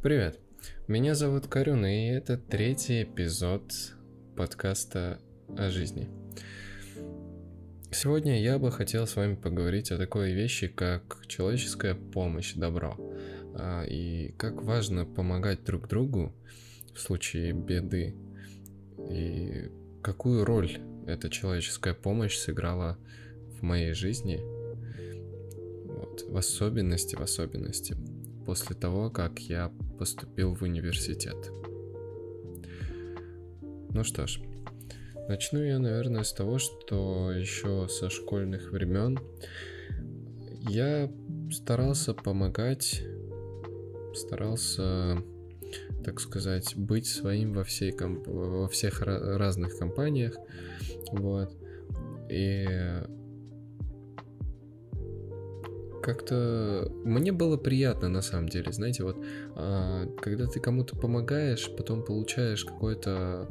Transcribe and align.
Привет, 0.00 0.38
меня 0.86 1.16
зовут 1.16 1.48
Карюн, 1.48 1.84
и 1.84 2.06
это 2.06 2.38
третий 2.38 3.02
эпизод 3.02 3.72
подкаста 4.36 5.18
о 5.56 5.70
жизни. 5.70 6.08
Сегодня 7.90 8.40
я 8.40 8.60
бы 8.60 8.70
хотел 8.70 9.08
с 9.08 9.16
вами 9.16 9.34
поговорить 9.34 9.90
о 9.90 9.98
такой 9.98 10.34
вещи, 10.34 10.68
как 10.68 11.24
человеческая 11.26 11.96
помощь, 11.96 12.54
добро, 12.54 12.96
а, 13.56 13.82
и 13.82 14.34
как 14.38 14.62
важно 14.62 15.04
помогать 15.04 15.64
друг 15.64 15.88
другу 15.88 16.32
в 16.94 17.00
случае 17.00 17.52
беды, 17.52 18.14
и 19.10 19.68
какую 20.00 20.44
роль 20.44 20.78
эта 21.08 21.28
человеческая 21.28 21.94
помощь 21.94 22.36
сыграла 22.36 22.98
в 23.58 23.62
моей 23.62 23.94
жизни, 23.94 24.38
вот, 25.88 26.22
в 26.22 26.36
особенности, 26.36 27.16
в 27.16 27.20
особенности 27.20 27.96
после 28.48 28.74
того, 28.74 29.10
как 29.10 29.40
я 29.40 29.70
поступил 29.98 30.54
в 30.54 30.62
университет. 30.62 31.36
Ну 33.90 34.02
что 34.04 34.26
ж, 34.26 34.40
начну 35.28 35.62
я, 35.62 35.78
наверное, 35.78 36.22
с 36.22 36.32
того, 36.32 36.56
что 36.56 37.30
еще 37.30 37.88
со 37.90 38.08
школьных 38.08 38.72
времен 38.72 39.18
я 40.66 41.12
старался 41.52 42.14
помогать, 42.14 43.02
старался, 44.14 45.18
так 46.02 46.18
сказать, 46.18 46.74
быть 46.74 47.06
своим 47.06 47.52
во, 47.52 47.64
всей 47.64 47.92
комп... 47.92 48.26
во 48.28 48.68
всех 48.68 49.02
разных 49.02 49.76
компаниях, 49.78 50.38
вот. 51.12 51.54
И 52.30 52.66
как-то 56.08 56.90
мне 57.04 57.32
было 57.32 57.58
приятно 57.58 58.08
на 58.08 58.22
самом 58.22 58.48
деле, 58.48 58.72
знаете, 58.72 59.04
вот 59.04 59.22
а, 59.56 60.06
когда 60.22 60.46
ты 60.46 60.58
кому-то 60.58 60.96
помогаешь, 60.96 61.70
потом 61.76 62.02
получаешь 62.02 62.64
какой-то 62.64 63.50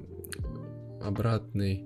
обратный 1.00 1.86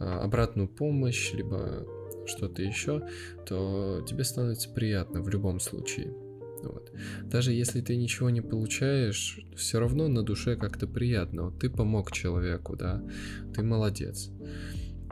а, 0.00 0.22
обратную 0.24 0.66
помощь, 0.66 1.32
либо 1.32 1.86
что-то 2.26 2.62
еще, 2.62 3.06
то 3.46 4.04
тебе 4.08 4.24
становится 4.24 4.70
приятно 4.70 5.22
в 5.22 5.28
любом 5.28 5.60
случае. 5.60 6.12
Вот. 6.64 6.90
Даже 7.22 7.52
если 7.52 7.80
ты 7.80 7.94
ничего 7.94 8.28
не 8.28 8.40
получаешь, 8.40 9.38
все 9.54 9.78
равно 9.78 10.08
на 10.08 10.24
душе 10.24 10.56
как-то 10.56 10.88
приятно. 10.88 11.44
Вот 11.44 11.60
ты 11.60 11.70
помог 11.70 12.10
человеку, 12.10 12.74
да, 12.74 13.04
ты 13.54 13.62
молодец. 13.62 14.30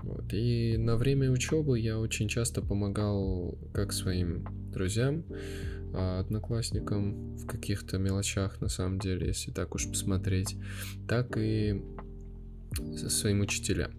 Вот. 0.03 0.33
И 0.33 0.77
на 0.79 0.97
время 0.97 1.31
учебы 1.31 1.79
я 1.79 1.99
очень 1.99 2.29
часто 2.29 2.63
помогал 2.63 3.59
как 3.73 3.93
своим 3.93 4.47
друзьям, 4.73 5.25
а, 5.93 6.21
одноклассникам 6.21 7.37
в 7.37 7.47
каких-то 7.47 7.99
мелочах, 7.99 8.61
на 8.61 8.69
самом 8.69 8.99
деле, 8.99 9.29
если 9.29 9.51
так 9.51 9.75
уж 9.75 9.89
посмотреть, 9.89 10.57
так 11.09 11.37
и 11.37 11.83
своим 13.09 13.41
учителям. 13.41 13.93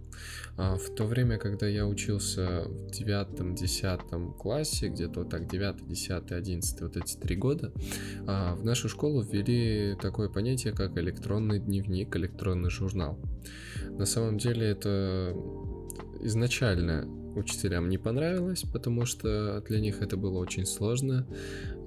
А 0.58 0.78
в 0.78 0.94
то 0.96 1.06
время, 1.06 1.38
когда 1.38 1.68
я 1.68 1.88
учился 1.88 2.64
в 2.66 2.92
девятом, 2.92 3.56
десятом 3.56 4.34
классе, 4.34 4.90
где-то 4.90 5.22
вот 5.22 5.30
так 5.30 5.50
девятый, 5.50 5.88
десятый, 5.88 6.38
одиннадцатый, 6.38 6.88
вот 6.88 6.98
эти 6.98 7.16
три 7.16 7.36
года, 7.36 7.74
а, 8.28 8.56
в 8.56 8.64
нашу 8.64 8.90
школу 8.90 9.22
ввели 9.22 9.96
такое 10.02 10.30
понятие, 10.30 10.74
как 10.74 10.98
электронный 10.98 11.60
дневник, 11.60 12.16
электронный 12.16 12.70
журнал. 12.70 13.20
На 13.90 14.06
самом 14.06 14.38
деле 14.38 14.68
это 14.68 15.34
изначально 16.24 17.06
учителям 17.36 17.90
не 17.90 17.98
понравилось, 17.98 18.64
потому 18.64 19.06
что 19.06 19.62
для 19.68 19.80
них 19.80 20.02
это 20.02 20.18
было 20.18 20.40
очень 20.40 20.66
сложно. 20.66 21.28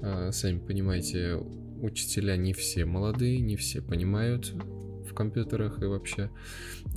А, 0.03 0.33
сами 0.33 0.59
понимаете, 0.59 1.37
учителя 1.81 2.37
не 2.37 2.53
все 2.53 2.85
молодые, 2.85 3.41
не 3.41 3.57
все 3.57 3.83
понимают 3.83 4.55
в 5.05 5.13
компьютерах 5.15 5.83
и 5.83 5.87
вообще. 5.87 6.31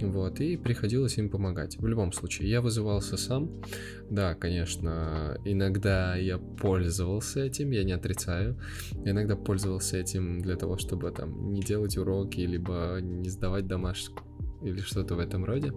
Вот, 0.02 0.40
и 0.40 0.58
приходилось 0.58 1.18
им 1.18 1.30
помогать. 1.30 1.78
В 1.78 1.88
любом 1.88 2.12
случае, 2.14 2.50
я 2.50 2.62
вызывался 2.62 3.17
сам. 3.17 3.61
Да, 4.10 4.34
конечно, 4.36 5.38
иногда 5.45 6.16
я 6.16 6.38
пользовался 6.38 7.42
этим, 7.42 7.72
я 7.72 7.84
не 7.84 7.92
отрицаю. 7.92 8.58
иногда 9.06 9.36
пользовался 9.36 9.98
этим 9.98 10.40
для 10.42 10.56
того, 10.56 10.78
чтобы 10.78 11.11
там 11.11 11.54
не 11.54 11.61
делать 11.61 11.98
уроки, 11.98 12.40
либо 12.40 13.00
не 13.02 13.30
сдавать 13.30 13.67
домашку 13.67 14.23
или 14.64 14.80
что-то 14.80 15.16
в 15.16 15.20
этом 15.20 15.45
роде. 15.45 15.73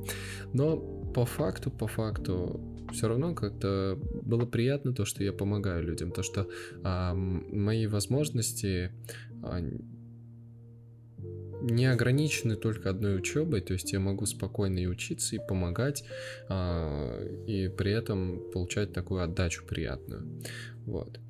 Но 0.53 1.00
по 1.15 1.25
факту, 1.25 1.71
по 1.71 1.87
факту, 1.87 2.61
все 2.93 3.09
равно 3.09 3.35
как-то 3.35 3.99
было 4.23 4.47
приятно 4.47 4.93
то, 4.93 5.05
что 5.05 5.23
я 5.23 5.33
помогаю 5.33 5.83
людям, 5.83 6.13
то, 6.13 6.23
что 6.23 6.49
а, 6.83 7.15
мои 7.15 7.87
возможности 7.87 8.93
а, 9.43 9.61
не 11.63 11.87
ограничены 11.87 12.57
только 12.57 12.91
одной 12.91 13.17
учебой, 13.17 13.61
то 13.61 13.73
есть 13.73 13.93
я 13.93 14.01
могу 14.01 14.27
спокойно 14.27 14.79
и 14.79 14.87
учиться, 14.87 15.37
и 15.37 15.47
помогать, 15.47 16.05
а, 16.49 17.23
и 17.47 17.69
при 17.69 17.93
этом 17.93 18.51
получать 18.53 18.93
такую 18.93 19.23
отдачу 19.23 19.65
приятную. 19.67 20.43
Вот. 20.87 21.21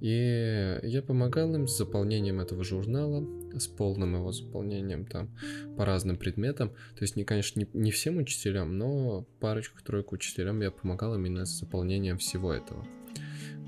И 0.00 0.78
я 0.82 1.02
помогал 1.02 1.54
им 1.54 1.66
с 1.66 1.78
заполнением 1.78 2.40
этого 2.40 2.62
журнала, 2.62 3.26
с 3.58 3.66
полным 3.66 4.14
его 4.14 4.32
заполнением 4.32 5.06
там 5.06 5.30
по 5.76 5.84
разным 5.84 6.16
предметам. 6.16 6.70
То 6.70 7.02
есть, 7.02 7.16
не, 7.16 7.24
конечно, 7.24 7.60
не, 7.60 7.68
не 7.72 7.90
всем 7.90 8.18
учителям, 8.18 8.78
но 8.78 9.26
парочку-тройку 9.40 10.14
учителям 10.14 10.60
я 10.60 10.70
помогал 10.70 11.14
именно 11.14 11.44
с 11.46 11.58
заполнением 11.58 12.18
всего 12.18 12.52
этого. 12.52 12.86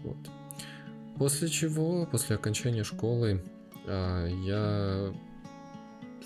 Вот. 0.05 0.19
После 1.19 1.49
чего, 1.49 2.07
после 2.07 2.37
окончания 2.37 2.85
школы, 2.85 3.43
а, 3.87 4.27
я 4.27 5.15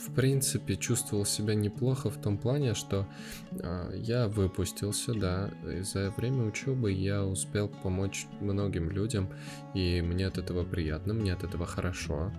в 0.00 0.15
принципе 0.15 0.76
чувствовал 0.76 1.25
себя 1.25 1.54
неплохо 1.54 2.10
в 2.10 2.20
том 2.20 2.38
плане, 2.38 2.75
что 2.75 3.06
э, 3.50 3.93
я 3.97 4.28
выпустился, 4.28 5.15
да, 5.15 5.50
и 5.70 5.82
за 5.82 6.10
время 6.16 6.44
учебы 6.44 6.93
я 6.93 7.25
успел 7.25 7.69
помочь 7.69 8.26
многим 8.41 8.91
людям, 8.91 9.28
и 9.75 10.00
мне 10.00 10.26
от 10.26 10.38
этого 10.38 10.65
приятно, 10.65 11.15
мне 11.15 11.32
от 11.32 11.44
этого 11.44 11.66
хорошо. 11.66 12.32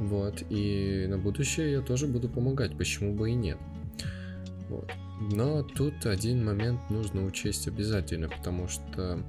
Вот, 0.00 0.42
и 0.50 1.06
на 1.08 1.18
будущее 1.18 1.72
я 1.72 1.80
тоже 1.80 2.06
буду 2.06 2.28
помогать, 2.28 2.76
почему 2.76 3.14
бы 3.14 3.30
и 3.30 3.34
нет. 3.34 3.58
Вот. 4.68 4.90
Но 5.32 5.62
тут 5.62 6.06
один 6.06 6.44
момент 6.44 6.80
нужно 6.90 7.24
учесть 7.24 7.68
обязательно, 7.68 8.28
потому 8.28 8.68
что 8.68 9.20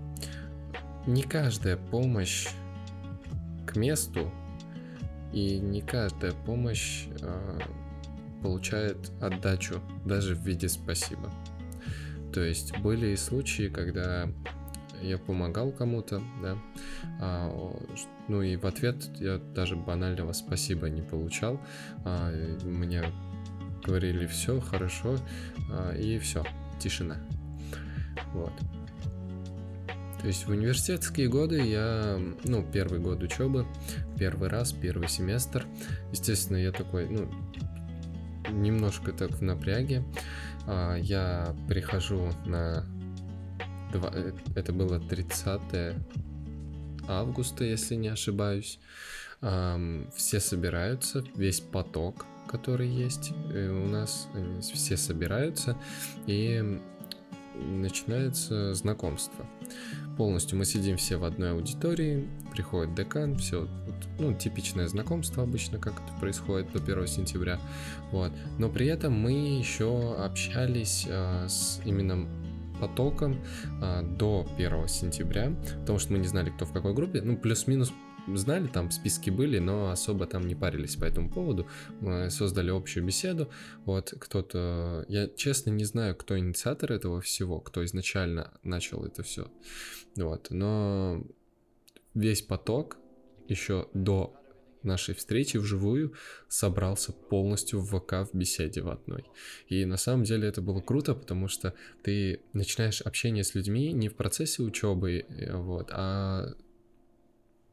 не 1.06 1.22
каждая 1.22 1.78
помощь 1.78 2.48
к 3.68 3.76
месту 3.76 4.32
и 5.34 5.60
не 5.60 5.82
каждая 5.82 6.32
помощь 6.32 7.06
э, 7.22 7.60
получает 8.42 9.12
отдачу 9.22 9.82
даже 10.06 10.36
в 10.36 10.46
виде 10.46 10.68
спасибо. 10.68 11.32
То 12.34 12.42
есть 12.42 12.78
были 12.80 13.08
и 13.08 13.16
случаи, 13.16 13.70
когда 13.70 14.28
я 15.02 15.18
помогал 15.18 15.72
кому-то, 15.72 16.22
да, 16.42 16.58
а, 17.20 17.76
ну 18.28 18.42
и 18.42 18.56
в 18.56 18.66
ответ 18.66 19.10
я 19.20 19.38
даже 19.38 19.76
банального 19.76 20.34
спасибо 20.34 20.90
не 20.90 21.02
получал, 21.02 21.60
а, 22.04 22.32
мне 22.64 23.04
говорили 23.84 24.26
все 24.26 24.60
хорошо 24.60 25.18
а, 25.72 25.96
и 25.96 26.18
все, 26.20 26.44
тишина, 26.80 27.18
вот. 28.34 28.54
То 30.22 30.28
есть 30.28 30.48
в 30.48 30.50
университетские 30.50 31.30
годы 31.30 31.62
я, 31.62 32.20
ну, 32.44 32.66
первый 32.74 33.00
год 33.00 33.22
учебы, 33.22 33.68
первый 34.18 34.50
раз, 34.50 34.72
первый 34.72 35.08
семестр, 35.08 35.68
естественно, 36.12 36.58
я 36.58 36.72
такой, 36.72 37.08
ну, 37.08 37.30
немножко 38.52 39.12
так 39.12 39.32
в 39.32 39.42
напряге. 39.42 40.04
А, 40.68 40.96
я 40.96 41.56
прихожу 41.68 42.32
на... 42.46 42.86
Два, 43.96 44.12
э, 44.14 44.32
это 44.56 44.74
было 44.74 45.00
30 45.00 45.96
августа, 47.08 47.64
если 47.64 47.96
не 47.96 48.08
ошибаюсь. 48.08 48.80
Все 49.42 50.40
собираются, 50.40 51.24
весь 51.36 51.60
поток, 51.60 52.26
который 52.48 52.88
есть 52.88 53.32
э, 53.54 53.70
у 53.70 53.88
нас, 53.88 54.28
все 54.60 54.98
собираются, 54.98 55.78
и 56.26 56.80
начинается 57.54 58.74
знакомство 58.74 59.46
полностью 60.16 60.58
мы 60.58 60.66
сидим 60.66 60.98
все 60.98 61.18
в 61.18 61.24
одной 61.24 61.52
аудитории, 61.52 62.28
приходит 62.52 62.96
декан, 62.96 63.38
все, 63.38 63.68
ну, 64.20 64.34
типичное 64.34 64.88
знакомство 64.88 65.44
обычно, 65.44 65.78
как 65.78 65.94
это 65.94 66.20
происходит 66.20 66.72
до 66.72 66.80
1 66.80 67.08
сентября, 67.08 67.60
вот. 68.12 68.32
Но 68.58 68.70
при 68.70 68.88
этом 68.88 69.14
мы 69.14 69.32
еще 69.32 70.16
общались 70.18 71.06
а, 71.10 71.48
с 71.48 71.82
именно 71.86 72.28
потоком 72.80 73.38
а, 73.82 74.02
до 74.02 74.48
1 74.58 74.88
сентября, 74.88 75.56
потому 75.82 76.00
что 76.00 76.14
мы 76.14 76.20
не 76.20 76.28
знали, 76.28 76.50
кто 76.50 76.66
в 76.66 76.74
какой 76.74 76.94
группе, 76.94 77.22
ну, 77.22 77.38
плюс-минус 77.38 77.92
знали, 78.34 78.68
там 78.68 78.92
списки 78.92 79.30
были, 79.30 79.60
но 79.60 79.92
особо 79.92 80.26
там 80.26 80.48
не 80.48 80.56
парились 80.56 80.96
по 80.96 81.06
этому 81.06 81.30
поводу. 81.30 81.68
Мы 82.02 82.30
создали 82.30 82.72
общую 82.72 83.06
беседу. 83.06 83.50
Вот 83.86 84.14
кто-то... 84.20 85.06
Я 85.08 85.28
честно 85.28 85.70
не 85.70 85.86
знаю, 85.86 86.16
кто 86.16 86.38
инициатор 86.38 86.92
этого 86.92 87.22
всего, 87.22 87.60
кто 87.60 87.86
изначально 87.86 88.52
начал 88.64 89.06
это 89.06 89.24
все. 89.24 89.52
Вот. 90.16 90.48
Но 90.50 91.24
весь 92.14 92.42
поток 92.42 92.98
еще 93.48 93.88
до 93.94 94.34
нашей 94.86 95.16
встречи 95.16 95.58
вживую 95.58 96.14
собрался 96.48 97.12
полностью 97.12 97.80
в 97.80 98.00
ВК 98.00 98.32
в 98.32 98.38
беседе 98.38 98.82
в 98.82 98.90
одной. 98.90 99.26
И 99.68 99.86
на 99.86 99.98
самом 99.98 100.24
деле 100.24 100.48
это 100.48 100.62
было 100.62 100.82
круто, 100.82 101.16
потому 101.16 101.48
что 101.48 101.74
ты 102.04 102.42
начинаешь 102.54 103.02
общение 103.02 103.44
с 103.44 103.56
людьми 103.56 103.92
не 103.92 104.10
в 104.10 104.16
процессе 104.16 104.64
учебы, 104.64 105.26
э, 105.28 105.56
вот, 105.56 105.90
а 105.92 106.54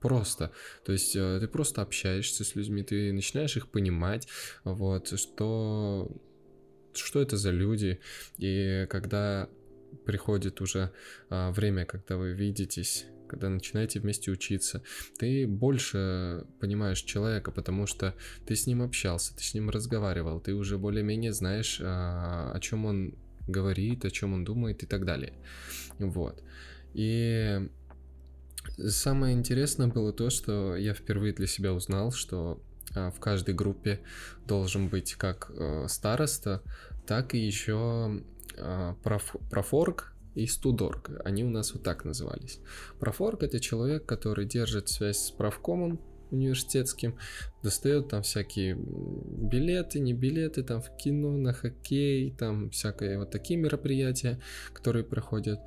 просто. 0.00 0.50
То 0.84 0.92
есть 0.92 1.14
э, 1.16 1.38
ты 1.40 1.48
просто 1.48 1.82
общаешься 1.82 2.44
с 2.44 2.54
людьми, 2.54 2.82
ты 2.82 3.12
начинаешь 3.12 3.56
их 3.56 3.68
понимать, 3.68 4.28
вот, 4.64 5.18
что, 5.18 6.10
что 6.92 7.22
это 7.22 7.36
за 7.36 7.50
люди. 7.50 8.00
И 8.38 8.86
когда 8.90 9.48
приходит 10.04 10.60
уже 10.60 10.90
а, 11.28 11.50
время, 11.52 11.84
когда 11.84 12.16
вы 12.16 12.32
видитесь, 12.32 13.06
когда 13.32 13.48
начинаете 13.48 13.98
вместе 13.98 14.30
учиться, 14.30 14.82
ты 15.18 15.46
больше 15.46 16.44
понимаешь 16.60 17.00
человека, 17.00 17.50
потому 17.50 17.86
что 17.86 18.14
ты 18.46 18.54
с 18.54 18.66
ним 18.66 18.82
общался, 18.82 19.34
ты 19.34 19.42
с 19.42 19.54
ним 19.54 19.70
разговаривал, 19.70 20.38
ты 20.38 20.52
уже 20.54 20.76
более-менее 20.76 21.32
знаешь, 21.32 21.80
а, 21.82 22.52
о 22.54 22.60
чем 22.60 22.84
он 22.84 23.14
говорит, 23.48 24.04
о 24.04 24.10
чем 24.10 24.34
он 24.34 24.44
думает 24.44 24.82
и 24.82 24.86
так 24.86 25.06
далее. 25.06 25.32
Вот. 25.98 26.42
И 26.92 27.70
самое 28.78 29.34
интересное 29.34 29.86
было 29.86 30.12
то, 30.12 30.28
что 30.28 30.76
я 30.76 30.92
впервые 30.92 31.32
для 31.32 31.46
себя 31.46 31.72
узнал, 31.72 32.12
что 32.12 32.62
а, 32.94 33.10
в 33.10 33.18
каждой 33.18 33.54
группе 33.54 34.00
должен 34.46 34.88
быть 34.88 35.14
как 35.14 35.50
э, 35.54 35.86
староста, 35.88 36.62
так 37.06 37.34
и 37.34 37.38
еще 37.38 38.22
а, 38.58 38.94
профорг, 39.02 40.11
и 40.34 40.46
студорг. 40.46 41.10
Они 41.24 41.44
у 41.44 41.50
нас 41.50 41.74
вот 41.74 41.82
так 41.82 42.04
назывались. 42.04 42.60
Профорг 42.98 43.42
это 43.42 43.60
человек, 43.60 44.06
который 44.06 44.46
держит 44.46 44.88
связь 44.88 45.18
с 45.18 45.30
правкомом 45.30 46.00
университетским, 46.30 47.18
достает 47.62 48.08
там 48.08 48.22
всякие 48.22 48.74
билеты, 48.74 50.00
не 50.00 50.14
билеты, 50.14 50.62
там 50.62 50.80
в 50.80 50.96
кино, 50.96 51.36
на 51.36 51.52
хоккей, 51.52 52.32
там 52.32 52.70
всякие 52.70 53.18
вот 53.18 53.30
такие 53.30 53.60
мероприятия, 53.60 54.40
которые 54.72 55.04
проходят. 55.04 55.60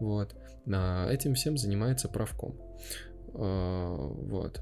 Вот. 0.00 0.34
А 0.72 1.10
этим 1.10 1.34
всем 1.34 1.58
занимается 1.58 2.08
правком. 2.08 2.56
А, 3.34 3.96
вот. 3.96 4.60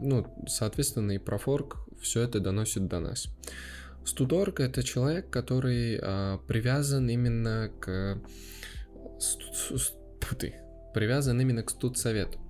Ну, 0.00 0.26
соответственно, 0.46 1.12
и 1.12 1.18
профорг 1.18 1.76
все 2.00 2.22
это 2.22 2.40
доносит 2.40 2.86
до 2.86 3.00
нас. 3.00 3.28
Студорг 4.06 4.60
это 4.60 4.82
человек, 4.82 5.30
который 5.30 5.98
а, 6.00 6.38
привязан 6.46 7.08
именно 7.08 7.70
к 7.80 8.20
ты, 10.38 10.54
привязан 10.94 11.40
именно 11.40 11.62
к 11.62 11.70
студсовету. 11.70 12.40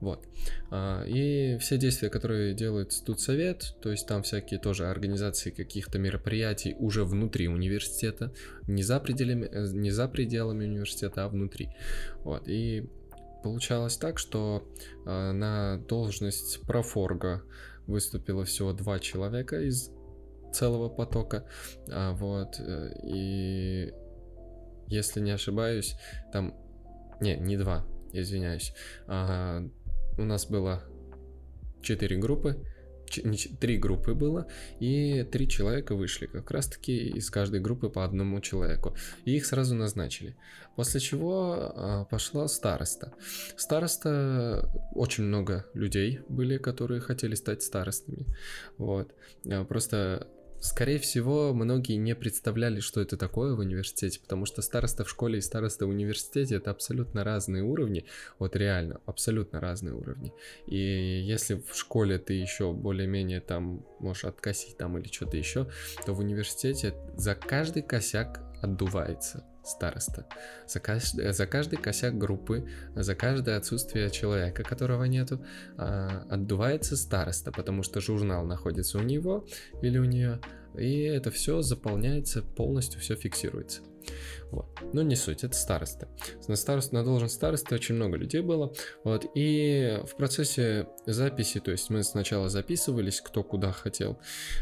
Вот. 0.00 0.26
А, 0.70 1.04
и 1.04 1.56
все 1.58 1.78
действия, 1.78 2.10
которые 2.10 2.54
делает 2.54 2.92
студсовет, 2.92 3.76
то 3.80 3.90
есть 3.90 4.06
там 4.06 4.22
всякие 4.22 4.60
тоже 4.60 4.86
организации 4.86 5.50
каких-то 5.50 5.98
мероприятий 5.98 6.76
уже 6.78 7.04
внутри 7.04 7.48
университета, 7.48 8.32
не 8.66 8.82
за 8.82 9.00
пределами, 9.00 9.46
э, 9.46 9.66
не 9.72 9.90
за 9.90 10.08
пределами 10.08 10.66
университета, 10.66 11.24
а 11.24 11.28
внутри. 11.28 11.70
Вот. 12.18 12.48
И 12.48 12.88
получалось 13.42 13.96
так, 13.96 14.18
что 14.18 14.68
а, 15.06 15.32
на 15.32 15.78
должность 15.88 16.60
профорга 16.62 17.42
выступило 17.86 18.44
всего 18.44 18.72
два 18.72 18.98
человека 18.98 19.60
из 19.60 19.90
целого 20.54 20.88
потока. 20.88 21.44
А, 21.90 22.12
вот. 22.12 22.58
Э, 22.58 22.92
и 23.02 23.92
если 24.86 25.20
не 25.20 25.32
ошибаюсь, 25.32 25.96
там... 26.32 26.54
Не, 27.20 27.36
не 27.36 27.56
два, 27.56 27.86
извиняюсь. 28.12 28.72
А, 29.06 29.62
у 30.18 30.22
нас 30.22 30.46
было 30.46 30.82
четыре 31.82 32.16
группы, 32.16 32.64
три 33.60 33.78
группы 33.78 34.14
было, 34.14 34.46
и 34.80 35.22
три 35.30 35.48
человека 35.48 35.94
вышли, 35.94 36.26
как 36.26 36.50
раз 36.50 36.66
таки 36.66 37.08
из 37.08 37.30
каждой 37.30 37.60
группы 37.60 37.88
по 37.88 38.04
одному 38.04 38.40
человеку. 38.40 38.96
И 39.24 39.36
их 39.36 39.46
сразу 39.46 39.74
назначили. 39.74 40.36
После 40.76 41.00
чего 41.00 41.54
а, 41.56 42.04
пошла 42.04 42.48
староста. 42.48 43.12
Староста, 43.56 44.68
очень 44.94 45.24
много 45.24 45.66
людей 45.74 46.20
были, 46.28 46.58
которые 46.58 47.00
хотели 47.00 47.34
стать 47.34 47.62
старостами. 47.62 48.26
Вот. 48.78 49.14
А, 49.48 49.64
просто 49.64 50.26
Скорее 50.64 50.98
всего, 50.98 51.52
многие 51.52 51.96
не 51.96 52.14
представляли, 52.14 52.80
что 52.80 53.02
это 53.02 53.18
такое 53.18 53.54
в 53.54 53.58
университете, 53.58 54.18
потому 54.18 54.46
что 54.46 54.62
староста 54.62 55.04
в 55.04 55.10
школе 55.10 55.38
и 55.38 55.42
староста 55.42 55.84
в 55.84 55.90
университете 55.90 56.54
это 56.54 56.70
абсолютно 56.70 57.22
разные 57.22 57.62
уровни, 57.62 58.06
вот 58.38 58.56
реально, 58.56 58.98
абсолютно 59.04 59.60
разные 59.60 59.92
уровни. 59.92 60.32
И 60.66 60.78
если 60.78 61.62
в 61.70 61.76
школе 61.76 62.18
ты 62.18 62.32
еще 62.32 62.72
более-менее 62.72 63.42
там 63.42 63.84
можешь 64.00 64.24
откосить 64.24 64.78
там 64.78 64.96
или 64.96 65.06
что-то 65.12 65.36
еще, 65.36 65.68
то 66.06 66.14
в 66.14 66.20
университете 66.20 66.94
за 67.14 67.34
каждый 67.34 67.82
косяк 67.82 68.40
отдувается 68.62 69.44
староста. 69.64 70.26
За, 70.66 70.80
каждый, 70.80 71.32
за 71.32 71.46
каждый 71.46 71.76
косяк 71.76 72.16
группы, 72.16 72.68
за 72.94 73.14
каждое 73.14 73.56
отсутствие 73.56 74.10
человека, 74.10 74.62
которого 74.62 75.04
нету, 75.04 75.44
а, 75.76 76.26
отдувается 76.30 76.96
староста, 76.96 77.52
потому 77.52 77.82
что 77.82 78.00
журнал 78.00 78.44
находится 78.44 78.98
у 78.98 79.02
него 79.02 79.46
или 79.82 79.98
у 79.98 80.04
нее, 80.04 80.40
и 80.76 81.02
это 81.02 81.30
все 81.30 81.62
заполняется, 81.62 82.42
полностью 82.42 83.00
все 83.00 83.14
фиксируется. 83.14 83.82
Вот. 84.50 84.66
Но 84.92 85.02
не 85.02 85.16
суть, 85.16 85.44
это 85.44 85.56
староста. 85.56 86.08
На, 86.48 86.56
старост, 86.56 86.92
на 86.92 87.04
должность 87.04 87.34
старосты 87.34 87.74
очень 87.74 87.94
много 87.94 88.16
людей 88.16 88.40
было. 88.40 88.72
Вот. 89.02 89.26
И 89.34 90.00
в 90.06 90.16
процессе 90.16 90.88
записи, 91.06 91.60
то 91.60 91.70
есть 91.70 91.90
мы 91.90 92.02
сначала 92.02 92.48
записывались, 92.48 93.20
кто 93.20 93.42
куда 93.42 93.72
хотел. 93.72 94.18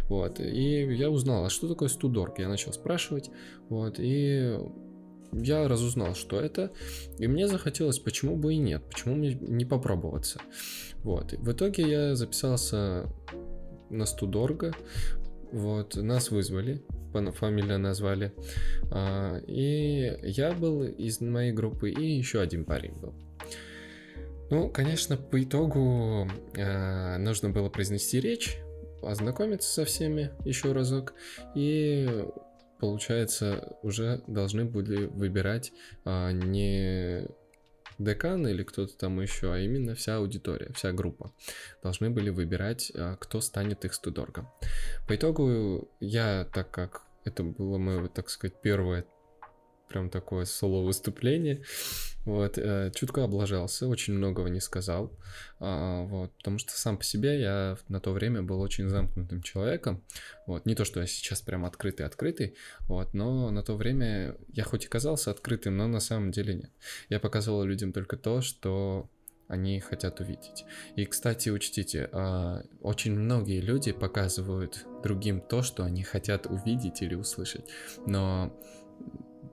Вот. 0.09 0.41
И 0.41 0.95
я 0.95 1.11
узнал, 1.11 1.45
а 1.45 1.51
что 1.51 1.69
такое 1.69 1.89
студорг? 1.89 2.39
Я 2.39 2.49
начал 2.49 2.73
спрашивать. 2.73 3.31
Вот. 3.69 3.97
И 3.99 4.59
я 5.33 5.67
разузнал, 5.69 6.15
что 6.15 6.41
это, 6.41 6.73
и 7.19 7.27
мне 7.27 7.49
захотелось, 7.49 7.99
почему 7.99 8.37
бы 8.37 8.55
и 8.55 8.59
нет, 8.59 8.83
почему 8.89 9.15
мне 9.15 9.35
не 9.35 9.65
попробоваться. 9.65 10.41
Вот. 10.99 11.33
И 11.33 11.37
в 11.37 11.51
итоге 11.51 11.89
я 11.89 12.15
записался 12.15 13.07
на 13.91 14.07
студорга, 14.07 14.73
вот, 15.53 15.97
нас 15.97 16.31
вызвали, 16.31 16.83
фамилия 17.35 17.77
назвали, 17.77 18.33
а, 18.91 19.39
и 19.47 20.19
я 20.23 20.53
был 20.53 20.83
из 20.85 21.21
моей 21.21 21.53
группы, 21.53 21.91
и 21.91 22.17
еще 22.17 22.41
один 22.41 22.65
парень 22.65 22.95
был. 22.95 23.15
Ну, 24.51 24.69
конечно, 24.69 25.17
по 25.17 25.43
итогу 25.43 26.29
э, 26.55 27.17
нужно 27.17 27.49
было 27.49 27.71
произнести 27.71 28.21
речь, 28.21 28.59
ознакомиться 29.03 29.71
со 29.73 29.85
всеми 29.87 30.31
еще 30.45 30.73
разок 30.73 31.15
и 31.55 32.07
получается, 32.83 33.77
уже 33.85 34.25
должны 34.27 34.65
были 34.65 35.05
выбирать 35.05 35.73
а, 36.05 36.33
не 36.33 37.29
декан 38.01 38.45
или 38.49 38.65
кто-то 38.65 38.99
там 38.99 39.21
еще, 39.21 39.55
а 39.55 39.59
именно 39.59 39.95
вся 39.95 40.17
аудитория, 40.17 40.73
вся 40.75 40.91
группа. 40.91 41.33
Должны 41.81 42.11
были 42.11 42.31
выбирать, 42.31 42.91
а, 42.97 43.15
кто 43.15 43.41
станет 43.41 43.85
их 43.85 43.95
студоргом. 43.95 44.49
По 45.07 45.15
итогу 45.15 45.93
я, 46.01 46.45
так 46.53 46.73
как 46.73 47.03
это 47.25 47.45
было 47.45 47.79
мое, 47.79 48.09
так 48.09 48.29
сказать, 48.29 48.61
первое 48.61 49.07
прям 49.93 50.09
такое 50.09 50.47
соло-выступление. 50.47 51.63
Вот, 52.25 52.57
э, 52.57 52.93
чутко 52.95 53.25
облажался, 53.25 53.89
очень 53.89 54.15
многого 54.15 54.49
не 54.49 54.61
сказал. 54.61 55.13
А, 55.59 56.03
вот, 56.05 56.33
потому 56.39 56.59
что 56.59 56.71
сам 56.73 56.97
по 56.97 57.05
себе 57.05 57.41
я 57.41 57.77
на 57.89 58.01
то 58.01 58.13
время 58.13 58.43
был 58.43 58.61
очень 58.61 58.89
замкнутым 58.89 59.43
человеком. 59.43 60.03
Вот, 60.47 60.65
не 60.65 60.75
то, 60.75 60.85
что 60.85 61.01
я 61.01 61.07
сейчас 61.07 61.43
прям 61.43 61.65
открытый-открытый, 61.65 62.55
вот, 62.89 63.13
но 63.13 63.51
на 63.51 63.63
то 63.63 63.75
время 63.75 64.37
я 64.49 64.65
хоть 64.65 64.85
и 64.85 64.89
казался 64.89 65.31
открытым, 65.33 65.77
но 65.77 65.89
на 65.89 66.01
самом 66.01 66.31
деле 66.31 66.55
нет. 66.55 66.71
Я 67.09 67.19
показывал 67.19 67.65
людям 67.65 67.93
только 67.93 68.17
то, 68.17 68.41
что 68.41 69.11
они 69.49 69.81
хотят 69.81 70.21
увидеть. 70.21 70.65
И, 70.97 71.05
кстати, 71.05 71.51
учтите, 71.51 72.09
а, 72.13 72.63
очень 72.81 73.19
многие 73.19 73.61
люди 73.61 73.93
показывают 73.93 74.87
другим 75.03 75.41
то, 75.41 75.63
что 75.63 75.83
они 75.83 76.05
хотят 76.05 76.47
увидеть 76.47 77.03
или 77.03 77.15
услышать. 77.15 77.69
Но 78.07 78.57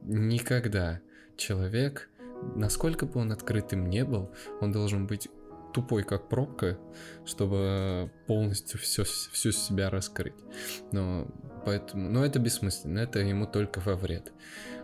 никогда 0.02 1.02
человек, 1.38 2.10
насколько 2.56 3.06
бы 3.06 3.20
он 3.20 3.32
открытым 3.32 3.90
не 3.90 4.04
был, 4.04 4.32
он 4.62 4.72
должен 4.72 5.08
быть 5.08 5.30
тупой 5.74 6.04
как 6.04 6.30
пробка, 6.30 6.78
чтобы 7.26 8.12
полностью 8.28 8.80
все, 8.80 9.04
всю 9.04 9.52
себя 9.52 9.90
раскрыть. 9.90 10.34
Но 10.92 11.28
поэтому, 11.66 12.10
но 12.10 12.26
это 12.26 12.40
бессмысленно, 12.40 13.00
это 13.00 13.20
ему 13.20 13.46
только 13.46 13.80
во 13.80 13.96
вред. 13.96 14.32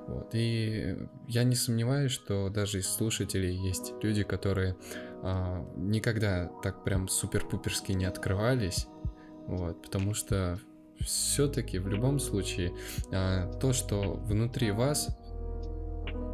Вот. 0.08 0.30
И 0.34 0.96
я 1.28 1.44
не 1.44 1.56
сомневаюсь, 1.56 2.12
что 2.12 2.50
даже 2.50 2.80
из 2.80 2.88
слушателей 2.88 3.56
есть 3.56 3.94
люди, 4.04 4.24
которые 4.24 4.76
а, 5.24 5.66
никогда 5.76 6.52
так 6.62 6.84
прям 6.84 7.08
супер-пуперски 7.08 7.94
не 7.94 8.06
открывались, 8.06 8.88
вот, 9.48 9.82
потому 9.82 10.14
что 10.14 10.60
все-таки 11.00 11.80
в 11.80 11.88
любом 11.88 12.20
случае 12.20 12.74
а, 13.12 13.52
то, 13.60 13.74
что 13.74 14.14
внутри 14.14 14.72
вас, 14.72 15.10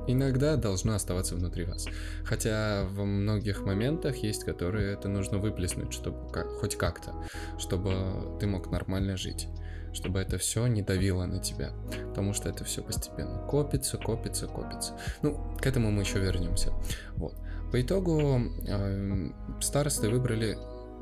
иногда 0.08 0.56
должно 0.56 0.96
оставаться 0.96 1.36
внутри 1.36 1.65
вас. 1.65 1.88
Хотя 2.24 2.86
в 2.86 3.03
многих 3.03 3.65
моментах 3.65 4.18
есть, 4.18 4.44
которые 4.44 4.94
это 4.94 5.08
нужно 5.08 5.38
выплеснуть, 5.38 5.94
чтобы 5.94 6.30
как, 6.32 6.48
хоть 6.60 6.75
как-то, 6.75 7.13
чтобы 7.58 8.38
ты 8.39 8.48
мог 8.48 8.72
нормально 8.72 9.18
жить 9.18 9.48
чтобы 9.94 10.20
это 10.20 10.38
все 10.38 10.68
не 10.68 10.82
давило 10.82 11.25
на 11.25 11.39
тебя, 11.39 11.72
потому 12.10 12.34
что 12.34 12.50
это 12.50 12.63
все 12.63 12.82
постепенно 12.82 13.39
копится, 13.39 13.98
копится, 13.98 14.48
копится. 14.48 14.98
Ну, 15.22 15.38
к 15.60 15.65
этому 15.65 15.91
мы 15.91 16.03
еще 16.03 16.20
вернемся. 16.20 16.72
Вот. 17.15 17.36
По 17.72 17.82
итогу 17.82 18.41
э, 18.68 19.30
старосты 19.60 20.10
выбрали 20.10 20.58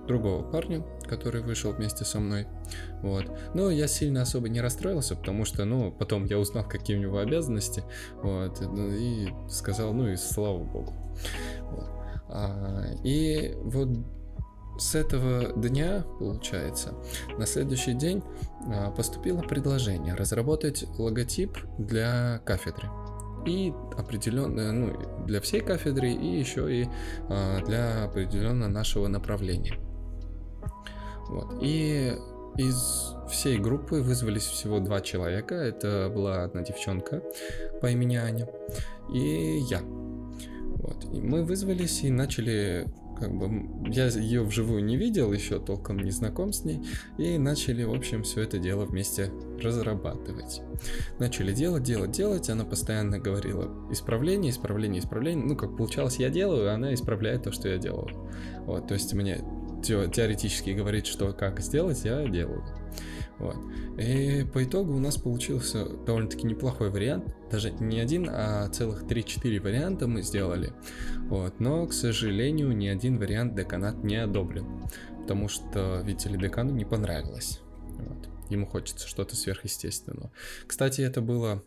другого 0.09 0.41
парня, 0.41 0.83
который 1.07 1.41
вышел 1.41 1.71
вместе 1.71 2.03
со 2.03 2.19
мной. 2.19 2.47
Вот. 3.03 3.31
Но 3.53 3.69
я 3.69 3.87
сильно 3.87 4.23
особо 4.23 4.49
не 4.49 4.59
расстроился, 4.59 5.15
потому 5.15 5.45
что, 5.45 5.65
ну, 5.65 5.91
потом 5.91 6.25
я 6.25 6.39
узнал, 6.39 6.67
какие 6.67 6.97
у 6.97 6.99
него 6.99 7.19
обязанности, 7.19 7.83
вот, 8.21 8.59
ну, 8.59 8.89
и 8.89 9.29
сказал, 9.49 9.93
ну 9.93 10.09
и 10.09 10.17
слава 10.17 10.63
богу. 10.63 10.93
Вот. 11.61 11.89
А, 12.27 12.85
и 13.03 13.53
вот 13.63 13.89
с 14.79 14.95
этого 14.95 15.53
дня, 15.61 16.03
получается, 16.17 16.93
на 17.37 17.45
следующий 17.45 17.93
день 17.93 18.23
а, 18.67 18.89
поступило 18.89 19.41
предложение 19.41 20.15
разработать 20.15 20.85
логотип 20.97 21.55
для 21.77 22.39
кафедры 22.45 22.89
и 23.45 23.73
определенно, 23.97 24.71
ну, 24.71 25.25
для 25.25 25.39
всей 25.39 25.61
кафедры 25.61 26.11
и 26.11 26.39
еще 26.39 26.73
и 26.73 26.89
а, 27.29 27.63
для 27.63 28.05
определенно 28.05 28.67
нашего 28.67 29.07
направления. 29.07 29.77
Вот. 31.29 31.59
И 31.62 32.13
из 32.57 33.15
всей 33.29 33.57
группы 33.57 34.01
вызвались 34.01 34.43
всего 34.43 34.79
два 34.79 35.01
человека. 35.01 35.55
Это 35.55 36.12
была 36.13 36.43
одна 36.43 36.62
девчонка 36.62 37.24
по 37.81 37.88
имени 37.88 38.15
Аня 38.15 38.48
и 39.13 39.59
я. 39.69 39.81
Вот. 39.81 41.05
И 41.13 41.21
мы 41.21 41.43
вызвались 41.43 42.03
и 42.03 42.09
начали 42.09 42.86
как 43.19 43.33
бы 43.33 43.91
я 43.91 44.07
ее 44.07 44.43
вживую 44.43 44.83
не 44.83 44.95
видел, 44.95 45.33
еще 45.33 45.59
толком 45.59 46.00
не 46.00 46.12
знаком 46.12 46.53
с 46.53 46.63
ней, 46.63 46.79
и 47.17 47.38
начали, 47.38 47.83
в 47.83 47.93
общем, 47.93 48.24
все 48.24 48.41
это 48.43 48.59
дело 48.59 48.86
вместе 48.86 49.31
разрабатывать. 49.62 50.62
Начали 51.19 51.51
делать, 51.51 51.83
делать, 51.83 52.12
делать, 52.12 52.50
она 52.50 52.63
постоянно 52.63 53.19
говорила 53.19 53.69
исправление, 53.91 54.51
исправление, 54.51 55.01
исправление, 55.01 55.45
ну, 55.45 55.57
как 55.57 55.75
получалось, 55.75 56.17
я 56.17 56.29
делаю, 56.29 56.71
а 56.71 56.75
она 56.75 56.93
исправляет 56.93 57.43
то, 57.43 57.51
что 57.51 57.67
я 57.67 57.77
делаю. 57.77 58.07
Вот, 58.65 58.88
то 58.88 58.93
есть 58.93 59.13
мне 59.13 59.41
теоретически 59.83 60.71
говорит, 60.71 61.05
что 61.05 61.33
как 61.33 61.59
сделать, 61.59 62.03
я 62.05 62.27
делаю. 62.27 62.63
Вот. 63.38 63.55
И 63.98 64.45
по 64.53 64.63
итогу 64.63 64.93
у 64.93 65.00
нас 65.00 65.17
получился 65.17 65.86
довольно-таки 65.86 66.45
неплохой 66.45 66.89
вариант. 66.89 67.33
Даже 67.50 67.71
не 67.71 68.00
один, 68.00 68.27
а 68.29 68.67
целых 68.67 69.03
3-4 69.03 69.62
варианта 69.62 70.07
мы 70.07 70.24
сделали. 70.24 70.74
Вот. 71.29 71.59
Но, 71.59 71.88
к 71.88 71.93
сожалению, 71.93 72.75
ни 72.75 72.88
один 72.88 73.17
вариант 73.17 73.55
деканат 73.55 74.03
не 74.03 74.17
одобрен. 74.17 74.65
Потому 75.21 75.48
что, 75.48 76.01
видите 76.03 76.29
ли, 76.29 76.38
декану 76.38 76.71
не 76.71 76.83
понравилось. 76.86 77.62
Вот. 77.98 78.27
Ему 78.50 78.65
хочется 78.65 79.07
что-то 79.07 79.36
сверхъестественного. 79.36 80.31
Кстати, 80.67 81.01
это 81.01 81.21
было 81.21 81.63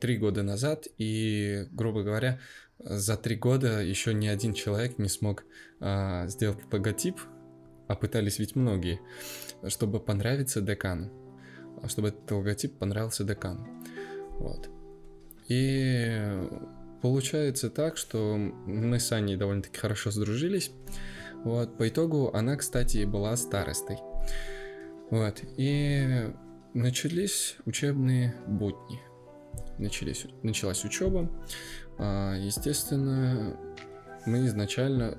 три 0.00 0.16
года 0.16 0.42
назад, 0.44 0.86
и, 0.96 1.66
грубо 1.72 2.04
говоря, 2.04 2.38
за 2.78 3.16
три 3.16 3.36
года 3.36 3.82
еще 3.82 4.14
ни 4.14 4.26
один 4.26 4.52
человек 4.52 4.98
не 4.98 5.08
смог 5.08 5.44
а, 5.80 6.26
сделать 6.28 6.58
логотип, 6.70 7.20
а 7.88 7.94
пытались 7.94 8.38
ведь 8.38 8.56
многие, 8.56 9.00
чтобы 9.68 10.00
понравиться 10.00 10.60
декану, 10.60 11.10
чтобы 11.86 12.08
этот 12.08 12.30
логотип 12.30 12.78
понравился 12.78 13.24
декану. 13.24 13.66
Вот. 14.38 14.68
И 15.48 16.48
получается 17.02 17.70
так, 17.70 17.96
что 17.96 18.36
мы 18.36 18.98
с 18.98 19.12
Аней 19.12 19.36
довольно-таки 19.36 19.78
хорошо 19.78 20.10
сдружились. 20.10 20.70
Вот, 21.44 21.76
по 21.78 21.88
итогу 21.88 22.30
она, 22.34 22.56
кстати, 22.56 23.04
была 23.04 23.36
старостой. 23.36 23.98
Вот, 25.10 25.40
и 25.56 26.32
начались 26.74 27.56
учебные 27.64 28.34
будни. 28.46 29.00
Начались, 29.78 30.26
началась 30.42 30.84
учеба. 30.84 31.30
А, 31.98 32.34
естественно, 32.34 33.56
мы 34.26 34.46
изначально, 34.46 35.18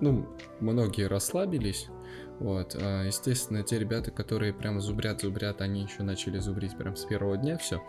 ну, 0.00 0.26
многие 0.60 1.06
расслабились, 1.06 1.88
вот, 2.40 2.76
а, 2.80 3.04
естественно, 3.04 3.62
те 3.62 3.78
ребята, 3.78 4.10
которые 4.10 4.52
прям 4.52 4.80
зубрят, 4.80 5.20
зубрят, 5.20 5.60
они 5.60 5.82
еще 5.82 6.02
начали 6.02 6.38
зубрить 6.38 6.76
прям 6.76 6.96
с 6.96 7.04
первого 7.04 7.36
дня 7.36 7.58
все. 7.58 7.82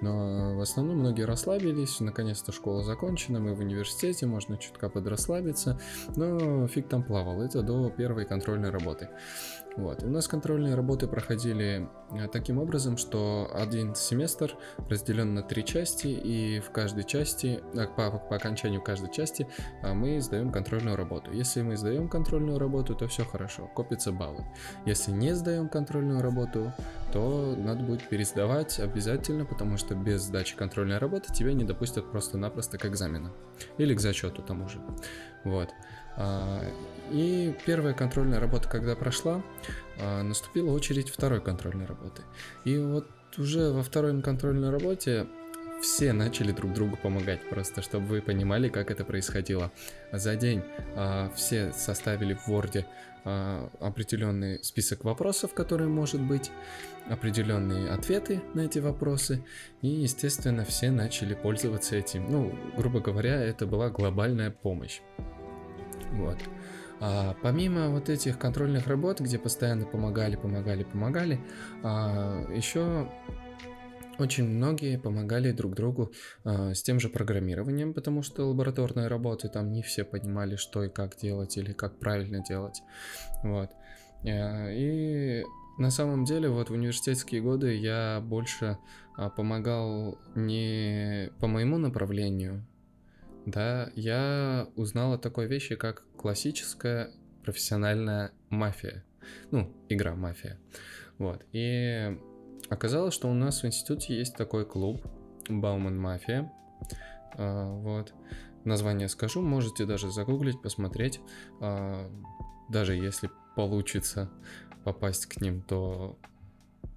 Но 0.00 0.54
в 0.56 0.60
основном 0.60 0.98
многие 0.98 1.24
расслабились, 1.24 1.98
наконец-то 2.00 2.52
школа 2.52 2.84
закончена, 2.84 3.40
мы 3.40 3.54
в 3.54 3.60
университете, 3.60 4.26
можно 4.26 4.56
чутка 4.56 4.88
подрасслабиться, 4.88 5.80
но 6.14 6.66
фиг 6.68 6.88
там 6.88 7.02
плавал, 7.02 7.42
это 7.42 7.62
до 7.62 7.90
первой 7.90 8.24
контрольной 8.24 8.70
работы. 8.70 9.08
Вот. 9.76 10.02
У 10.02 10.08
нас 10.08 10.26
контрольные 10.26 10.74
работы 10.74 11.06
проходили 11.06 11.88
э, 12.10 12.26
таким 12.32 12.58
образом, 12.58 12.96
что 12.96 13.48
один 13.54 13.94
семестр 13.94 14.56
разделен 14.88 15.34
на 15.34 15.42
три 15.42 15.64
части, 15.64 16.08
и 16.08 16.58
в 16.60 16.70
каждой 16.70 17.04
части, 17.04 17.60
э, 17.74 17.86
по, 17.86 18.10
по 18.10 18.36
окончанию 18.36 18.82
каждой 18.82 19.12
части, 19.12 19.46
э, 19.82 19.92
мы 19.92 20.20
сдаем 20.20 20.50
контрольную 20.50 20.96
работу. 20.96 21.32
Если 21.32 21.62
мы 21.62 21.76
сдаем 21.76 22.08
контрольную 22.08 22.58
работу, 22.58 22.94
то 22.96 23.06
все 23.06 23.24
хорошо, 23.24 23.68
копятся 23.68 24.10
баллы. 24.10 24.44
Если 24.84 25.12
не 25.12 25.32
сдаем 25.34 25.68
контрольную 25.68 26.22
работу, 26.22 26.72
то 27.12 27.54
надо 27.56 27.84
будет 27.84 28.08
пересдавать 28.08 28.80
обязательно, 28.80 29.44
потому 29.44 29.76
что 29.76 29.94
без 29.94 30.22
сдачи 30.22 30.56
контрольной 30.56 30.98
работы 30.98 31.32
тебя 31.32 31.52
не 31.52 31.64
допустят 31.64 32.10
просто-напросто 32.10 32.78
к 32.78 32.86
экзамену. 32.86 33.30
Или 33.76 33.94
к 33.94 34.00
зачету 34.00 34.42
тому 34.42 34.68
же. 34.68 34.80
Вот. 35.44 35.68
И 37.10 37.54
первая 37.66 37.94
контрольная 37.94 38.40
работа, 38.40 38.68
когда 38.68 38.94
прошла, 38.94 39.42
а, 40.00 40.22
наступила 40.22 40.70
очередь 40.70 41.10
второй 41.10 41.40
контрольной 41.40 41.86
работы. 41.86 42.22
И 42.64 42.78
вот 42.78 43.06
уже 43.36 43.70
во 43.70 43.82
второй 43.82 44.20
контрольной 44.22 44.70
работе 44.70 45.26
все 45.80 46.12
начали 46.12 46.52
друг 46.52 46.72
другу 46.72 46.96
помогать, 46.96 47.40
просто 47.48 47.82
чтобы 47.82 48.06
вы 48.06 48.22
понимали, 48.22 48.68
как 48.68 48.90
это 48.90 49.04
происходило. 49.04 49.70
За 50.12 50.36
день 50.36 50.62
а, 50.96 51.30
все 51.34 51.72
составили 51.72 52.34
в 52.34 52.48
Word 52.48 52.84
а, 53.24 53.70
определенный 53.80 54.62
список 54.62 55.04
вопросов, 55.04 55.54
которые 55.54 55.88
может 55.88 56.20
быть, 56.20 56.50
определенные 57.08 57.90
ответы 57.90 58.42
на 58.54 58.62
эти 58.62 58.78
вопросы, 58.78 59.44
и, 59.82 59.88
естественно, 59.88 60.64
все 60.64 60.90
начали 60.90 61.34
пользоваться 61.34 61.96
этим. 61.96 62.30
Ну, 62.30 62.54
грубо 62.76 63.00
говоря, 63.00 63.40
это 63.40 63.66
была 63.66 63.90
глобальная 63.90 64.50
помощь. 64.50 65.00
Вот. 66.12 66.38
А, 67.00 67.36
помимо 67.42 67.90
вот 67.90 68.08
этих 68.08 68.38
контрольных 68.38 68.86
работ, 68.86 69.20
где 69.20 69.38
постоянно 69.38 69.86
помогали, 69.86 70.36
помогали, 70.36 70.84
помогали, 70.84 71.40
а, 71.82 72.44
еще 72.52 73.08
очень 74.18 74.48
многие 74.48 74.98
помогали 74.98 75.52
друг 75.52 75.74
другу 75.74 76.12
а, 76.44 76.74
с 76.74 76.82
тем 76.82 76.98
же 76.98 77.08
программированием, 77.08 77.94
потому 77.94 78.22
что 78.22 78.48
лабораторные 78.48 79.06
работы 79.06 79.48
там 79.48 79.70
не 79.70 79.82
все 79.82 80.04
понимали, 80.04 80.56
что 80.56 80.84
и 80.84 80.88
как 80.88 81.16
делать 81.16 81.56
или 81.56 81.72
как 81.72 81.98
правильно 81.98 82.42
делать. 82.42 82.82
Вот. 83.44 83.70
А, 84.24 84.70
и 84.70 85.44
на 85.78 85.90
самом 85.90 86.24
деле, 86.24 86.48
вот 86.48 86.70
в 86.70 86.72
университетские 86.72 87.40
годы 87.40 87.76
я 87.76 88.20
больше 88.20 88.78
а, 89.16 89.30
помогал 89.30 90.18
не 90.34 91.30
по 91.38 91.46
моему 91.46 91.78
направлению, 91.78 92.66
да, 93.46 93.90
я 93.94 94.68
узнал 94.74 95.14
о 95.14 95.18
такой 95.18 95.46
вещи, 95.46 95.76
как 95.76 96.04
классическая 96.18 97.10
профессиональная 97.44 98.32
мафия. 98.50 99.04
Ну, 99.50 99.72
игра 99.88 100.14
мафия. 100.14 100.58
Вот. 101.16 101.44
И 101.52 102.18
оказалось, 102.68 103.14
что 103.14 103.30
у 103.30 103.34
нас 103.34 103.62
в 103.62 103.66
институте 103.66 104.18
есть 104.18 104.36
такой 104.36 104.66
клуб 104.66 105.00
Бауман 105.48 105.98
Мафия. 105.98 106.52
А, 107.34 107.72
вот. 107.72 108.12
Название 108.64 109.08
скажу, 109.08 109.40
можете 109.40 109.86
даже 109.86 110.10
загуглить, 110.10 110.60
посмотреть. 110.60 111.20
А, 111.60 112.10
даже 112.68 112.94
если 112.94 113.30
получится 113.56 114.30
попасть 114.84 115.26
к 115.26 115.40
ним, 115.40 115.62
то 115.62 116.18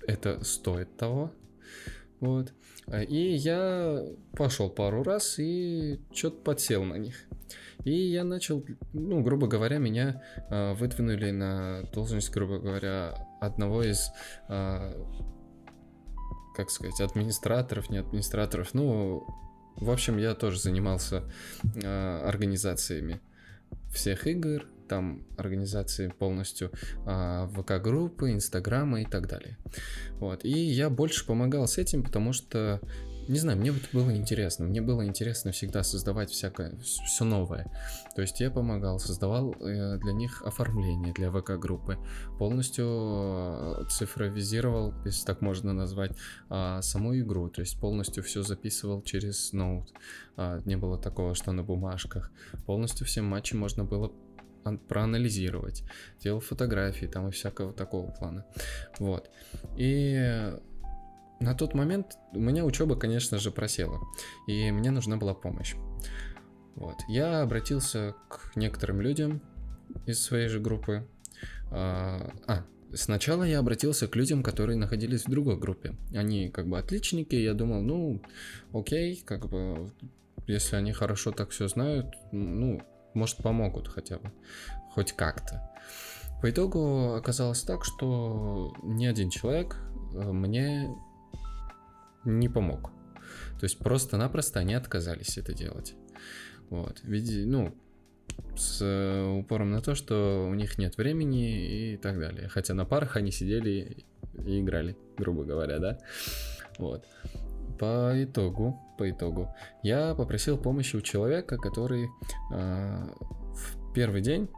это 0.07 0.43
стоит 0.43 0.97
того. 0.97 1.31
Вот. 2.19 2.53
И 3.07 3.33
я 3.35 4.03
пошел 4.33 4.69
пару 4.69 5.03
раз 5.03 5.39
и 5.39 6.01
что-то 6.13 6.37
подсел 6.41 6.83
на 6.83 6.95
них. 6.95 7.15
И 7.83 7.91
я 7.91 8.23
начал, 8.23 8.63
ну, 8.93 9.21
грубо 9.21 9.47
говоря, 9.47 9.77
меня 9.77 10.21
э, 10.49 10.73
выдвинули 10.73 11.31
на 11.31 11.83
должность, 11.93 12.31
грубо 12.31 12.59
говоря, 12.59 13.27
одного 13.39 13.83
из, 13.83 14.11
э, 14.49 14.93
как 16.55 16.69
сказать, 16.69 17.01
администраторов, 17.01 17.89
не 17.89 17.97
администраторов. 17.97 18.73
Ну, 18.73 19.25
в 19.77 19.89
общем, 19.89 20.17
я 20.17 20.35
тоже 20.35 20.59
занимался 20.59 21.23
э, 21.75 22.21
организациями 22.25 23.19
всех 23.91 24.27
игр, 24.27 24.65
там 24.87 25.23
организации 25.37 26.09
полностью 26.09 26.69
а, 27.05 27.47
ВК-группы, 27.47 28.33
Инстаграма 28.33 29.01
и 29.01 29.05
так 29.05 29.27
далее. 29.27 29.57
Вот. 30.19 30.43
И 30.43 30.49
я 30.49 30.89
больше 30.89 31.25
помогал 31.25 31.65
с 31.69 31.77
этим, 31.77 32.03
потому 32.03 32.33
что 32.33 32.81
не 33.31 33.39
знаю, 33.39 33.57
мне 33.57 33.71
вот 33.71 33.83
было 33.93 34.13
интересно. 34.15 34.65
Мне 34.65 34.81
было 34.81 35.05
интересно 35.05 35.53
всегда 35.53 35.83
создавать 35.83 36.29
всякое, 36.31 36.77
все 36.79 37.23
новое. 37.23 37.71
То 38.13 38.21
есть 38.21 38.41
я 38.41 38.51
помогал, 38.51 38.99
создавал 38.99 39.53
э, 39.53 39.97
для 39.99 40.11
них 40.11 40.41
оформление 40.45 41.13
для 41.13 41.31
ВК-группы. 41.31 41.97
Полностью 42.37 42.85
э, 42.85 43.85
цифровизировал, 43.89 44.93
если 45.05 45.25
так 45.25 45.39
можно 45.39 45.71
назвать, 45.71 46.11
а, 46.49 46.81
саму 46.81 47.17
игру. 47.19 47.47
То 47.49 47.61
есть 47.61 47.79
полностью 47.79 48.21
все 48.21 48.43
записывал 48.43 49.01
через 49.01 49.53
ноут. 49.53 49.93
А, 50.35 50.61
не 50.65 50.75
было 50.75 50.97
такого, 50.97 51.33
что 51.33 51.53
на 51.53 51.63
бумажках. 51.63 52.31
Полностью 52.65 53.07
все 53.07 53.21
матчи 53.21 53.53
можно 53.55 53.85
было 53.85 54.11
проанализировать, 54.89 55.83
делал 56.19 56.39
фотографии 56.39 57.05
там 57.07 57.29
и 57.29 57.31
всякого 57.31 57.71
такого 57.71 58.11
плана. 58.11 58.45
Вот. 58.99 59.29
И 59.77 60.53
на 61.41 61.55
тот 61.55 61.73
момент 61.73 62.17
у 62.33 62.39
меня 62.39 62.63
учеба, 62.63 62.95
конечно 62.95 63.39
же, 63.39 63.51
просела, 63.51 63.99
и 64.47 64.71
мне 64.71 64.91
нужна 64.91 65.17
была 65.17 65.33
помощь. 65.33 65.75
Вот. 66.75 66.97
Я 67.07 67.41
обратился 67.41 68.15
к 68.29 68.55
некоторым 68.55 69.01
людям 69.01 69.41
из 70.05 70.21
своей 70.21 70.47
же 70.47 70.59
группы. 70.59 71.07
А, 71.71 72.31
а, 72.47 72.63
сначала 72.93 73.43
я 73.43 73.59
обратился 73.59 74.07
к 74.07 74.15
людям, 74.15 74.43
которые 74.43 74.77
находились 74.77 75.25
в 75.25 75.29
другой 75.29 75.57
группе. 75.57 75.95
Они 76.13 76.49
как 76.49 76.67
бы 76.67 76.77
отличники, 76.77 77.35
я 77.35 77.53
думал, 77.53 77.81
ну, 77.81 78.21
окей, 78.73 79.21
как 79.25 79.49
бы, 79.49 79.91
если 80.47 80.75
они 80.75 80.93
хорошо 80.93 81.31
так 81.31 81.49
все 81.49 81.67
знают, 81.67 82.13
ну, 82.31 82.81
может, 83.13 83.37
помогут 83.37 83.87
хотя 83.87 84.17
бы, 84.19 84.31
хоть 84.93 85.13
как-то. 85.13 85.69
По 86.41 86.49
итогу 86.49 87.13
оказалось 87.13 87.61
так, 87.61 87.83
что 87.83 88.73
ни 88.81 89.05
один 89.05 89.29
человек 89.29 89.77
э, 90.13 90.31
мне 90.31 90.89
не 92.25 92.49
помог. 92.49 92.91
То 93.59 93.63
есть 93.63 93.77
просто-напросто 93.79 94.59
они 94.59 94.73
отказались 94.73 95.37
это 95.37 95.53
делать. 95.53 95.95
Вот. 96.69 97.01
Ведь, 97.03 97.31
ну, 97.45 97.75
с 98.55 98.81
э, 98.81 99.39
упором 99.39 99.71
на 99.71 99.81
то, 99.81 99.95
что 99.95 100.47
у 100.49 100.53
них 100.53 100.77
нет 100.77 100.97
времени 100.97 101.93
и 101.93 101.97
так 101.97 102.19
далее. 102.19 102.47
Хотя 102.47 102.73
на 102.73 102.85
парах 102.85 103.17
они 103.17 103.31
сидели 103.31 104.05
и 104.45 104.61
играли, 104.61 104.95
грубо 105.17 105.43
говоря, 105.43 105.79
да. 105.79 105.99
Вот. 106.77 107.05
По 107.79 108.11
итогу, 108.15 108.79
по 108.97 109.09
итогу, 109.09 109.53
я 109.83 110.13
попросил 110.15 110.57
помощи 110.57 110.95
у 110.95 111.01
человека, 111.01 111.57
который 111.57 112.09
э, 112.53 113.07
в 113.53 113.93
первый 113.93 114.21
день 114.21 114.49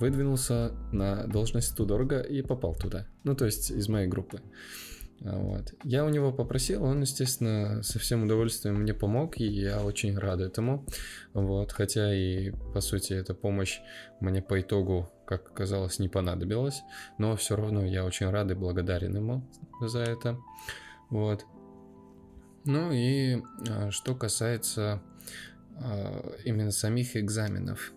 выдвинулся 0.00 0.72
на 0.92 1.26
должность 1.26 1.76
Тудорга 1.76 2.20
и 2.20 2.42
попал 2.42 2.74
туда. 2.74 3.06
Ну, 3.24 3.34
то 3.34 3.44
есть 3.44 3.70
из 3.70 3.88
моей 3.88 4.08
группы. 4.08 4.40
Вот. 5.20 5.74
Я 5.84 6.06
у 6.06 6.08
него 6.08 6.32
попросил, 6.32 6.82
он, 6.82 7.02
естественно, 7.02 7.82
со 7.82 7.98
всем 7.98 8.24
удовольствием 8.24 8.76
мне 8.76 8.94
помог, 8.94 9.38
и 9.38 9.44
я 9.44 9.82
очень 9.82 10.18
рад 10.18 10.40
этому. 10.40 10.86
Вот. 11.34 11.72
Хотя 11.72 12.14
и, 12.14 12.50
по 12.72 12.80
сути, 12.80 13.12
эта 13.12 13.34
помощь 13.34 13.80
мне 14.20 14.40
по 14.40 14.60
итогу, 14.60 15.10
как 15.26 15.50
оказалось, 15.50 15.98
не 15.98 16.08
понадобилась, 16.08 16.82
но 17.18 17.36
все 17.36 17.54
равно 17.54 17.84
я 17.84 18.04
очень 18.04 18.30
рад 18.30 18.50
и 18.50 18.54
благодарен 18.54 19.14
ему 19.14 19.46
за 19.82 20.00
это. 20.00 20.38
Вот. 21.10 21.44
Ну 22.64 22.90
и 22.90 23.42
а, 23.68 23.90
что 23.90 24.14
касается 24.14 25.02
а, 25.76 26.34
именно 26.44 26.70
самих 26.70 27.16
экзаменов. 27.16 27.92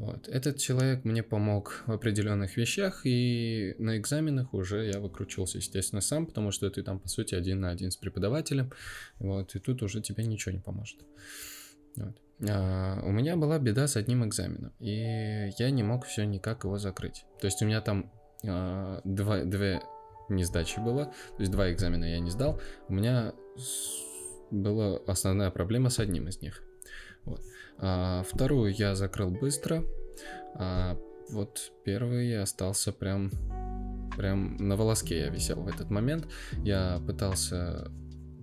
Вот. 0.00 0.28
Этот 0.28 0.56
человек 0.56 1.04
мне 1.04 1.22
помог 1.22 1.82
в 1.86 1.92
определенных 1.92 2.56
вещах, 2.56 3.02
и 3.04 3.74
на 3.78 3.98
экзаменах 3.98 4.54
уже 4.54 4.86
я 4.86 4.98
выкручивался, 4.98 5.58
естественно, 5.58 6.00
сам, 6.00 6.24
потому 6.24 6.52
что 6.52 6.70
ты 6.70 6.82
там, 6.82 6.98
по 6.98 7.06
сути, 7.06 7.34
один 7.34 7.60
на 7.60 7.68
один 7.68 7.90
с 7.90 7.96
преподавателем, 7.96 8.72
вот, 9.18 9.54
и 9.54 9.58
тут 9.58 9.82
уже 9.82 10.00
тебе 10.00 10.24
ничего 10.24 10.52
не 10.52 10.60
поможет. 10.60 11.00
Вот. 11.96 12.16
А, 12.48 13.02
у 13.04 13.10
меня 13.10 13.36
была 13.36 13.58
беда 13.58 13.86
с 13.86 13.96
одним 13.96 14.24
экзаменом, 14.24 14.72
и 14.78 15.50
я 15.58 15.70
не 15.70 15.82
мог 15.82 16.06
все 16.06 16.24
никак 16.24 16.64
его 16.64 16.78
закрыть. 16.78 17.26
То 17.38 17.46
есть 17.46 17.60
у 17.60 17.66
меня 17.66 17.82
там 17.82 18.10
а, 18.42 19.02
два, 19.04 19.44
две 19.44 19.82
несдачи 20.30 20.80
было, 20.80 21.12
то 21.36 21.40
есть 21.40 21.52
два 21.52 21.70
экзамена 21.70 22.06
я 22.06 22.20
не 22.20 22.30
сдал, 22.30 22.58
у 22.88 22.94
меня 22.94 23.34
была 24.50 24.98
основная 25.06 25.50
проблема 25.50 25.90
с 25.90 25.98
одним 25.98 26.26
из 26.28 26.40
них. 26.40 26.62
Вот. 27.30 27.42
А, 27.78 28.24
вторую 28.24 28.74
я 28.74 28.94
закрыл 28.94 29.30
быстро. 29.30 29.84
А 30.54 30.98
вот 31.30 31.72
первый 31.84 32.40
остался 32.40 32.92
прям, 32.92 33.30
прям 34.16 34.56
на 34.56 34.76
волоске 34.76 35.20
я 35.20 35.28
висел 35.28 35.62
в 35.62 35.68
этот 35.68 35.90
момент. 35.90 36.26
Я 36.64 37.00
пытался 37.06 37.90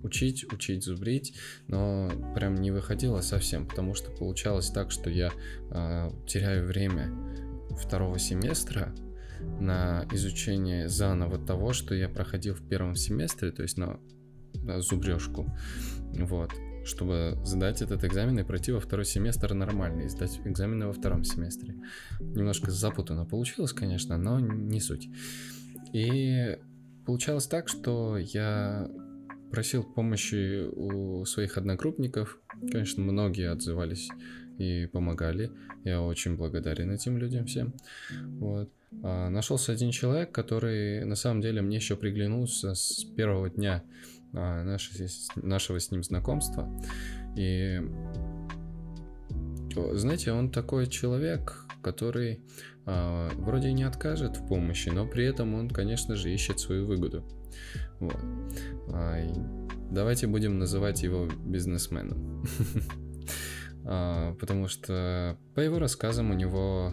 учить, 0.02 0.50
учить, 0.52 0.84
зубрить, 0.84 1.34
но 1.66 2.10
прям 2.34 2.54
не 2.54 2.70
выходило 2.70 3.20
совсем, 3.20 3.66
потому 3.66 3.94
что 3.94 4.10
получалось 4.10 4.70
так, 4.70 4.90
что 4.90 5.10
я 5.10 5.32
э, 5.70 6.10
теряю 6.26 6.66
время 6.66 7.12
второго 7.82 8.18
семестра 8.18 8.94
на 9.60 10.06
изучение 10.12 10.88
заново 10.88 11.38
того, 11.38 11.72
что 11.72 11.94
я 11.94 12.08
проходил 12.08 12.54
в 12.54 12.66
первом 12.68 12.94
семестре, 12.94 13.50
то 13.50 13.62
есть 13.62 13.76
на, 13.76 14.00
на 14.54 14.80
зубрежку. 14.80 15.46
Вот 16.14 16.52
чтобы 16.88 17.38
сдать 17.44 17.82
этот 17.82 18.02
экзамен 18.04 18.38
и 18.38 18.44
пройти 18.44 18.72
во 18.72 18.80
второй 18.80 19.04
семестр 19.04 19.54
нормально, 19.54 20.02
и 20.02 20.08
сдать 20.08 20.40
экзамены 20.44 20.86
во 20.86 20.92
втором 20.92 21.22
семестре. 21.22 21.74
Немножко 22.18 22.70
запутанно 22.70 23.24
получилось, 23.24 23.72
конечно, 23.72 24.16
но 24.16 24.40
не 24.40 24.80
суть. 24.80 25.08
И 25.92 26.58
получалось 27.06 27.46
так, 27.46 27.68
что 27.68 28.18
я 28.18 28.90
просил 29.50 29.84
помощи 29.84 30.66
у 30.66 31.24
своих 31.24 31.56
одногруппников. 31.56 32.38
Конечно, 32.70 33.02
многие 33.02 33.50
отзывались 33.50 34.08
и 34.58 34.86
помогали. 34.86 35.50
Я 35.84 36.02
очень 36.02 36.36
благодарен 36.36 36.90
этим 36.90 37.16
людям 37.18 37.46
всем. 37.46 37.72
Вот. 38.40 38.70
А 39.02 39.28
нашелся 39.30 39.72
один 39.72 39.90
человек, 39.90 40.32
который 40.32 41.04
на 41.04 41.14
самом 41.14 41.40
деле 41.40 41.62
мне 41.62 41.76
еще 41.76 41.96
приглянулся 41.96 42.74
с 42.74 43.04
первого 43.16 43.48
дня 43.50 43.84
наше, 44.32 45.08
нашего 45.36 45.80
с 45.80 45.90
ним 45.90 46.02
знакомства. 46.02 46.68
И 47.36 47.80
знаете, 49.92 50.32
он 50.32 50.50
такой 50.50 50.86
человек, 50.86 51.64
который 51.82 52.40
а, 52.86 53.30
вроде 53.36 53.72
не 53.72 53.82
откажет 53.82 54.36
в 54.36 54.46
помощи, 54.46 54.88
но 54.88 55.06
при 55.06 55.24
этом 55.24 55.54
он, 55.54 55.68
конечно 55.68 56.16
же, 56.16 56.32
ищет 56.32 56.58
свою 56.58 56.86
выгоду. 56.86 57.24
Вот. 58.00 58.18
А, 58.92 59.18
давайте 59.90 60.26
будем 60.26 60.58
называть 60.58 61.02
его 61.02 61.28
бизнесменом. 61.44 62.44
а, 63.84 64.34
потому 64.34 64.68
что 64.68 65.38
по 65.54 65.60
его 65.60 65.78
рассказам 65.78 66.30
у 66.30 66.34
него 66.34 66.92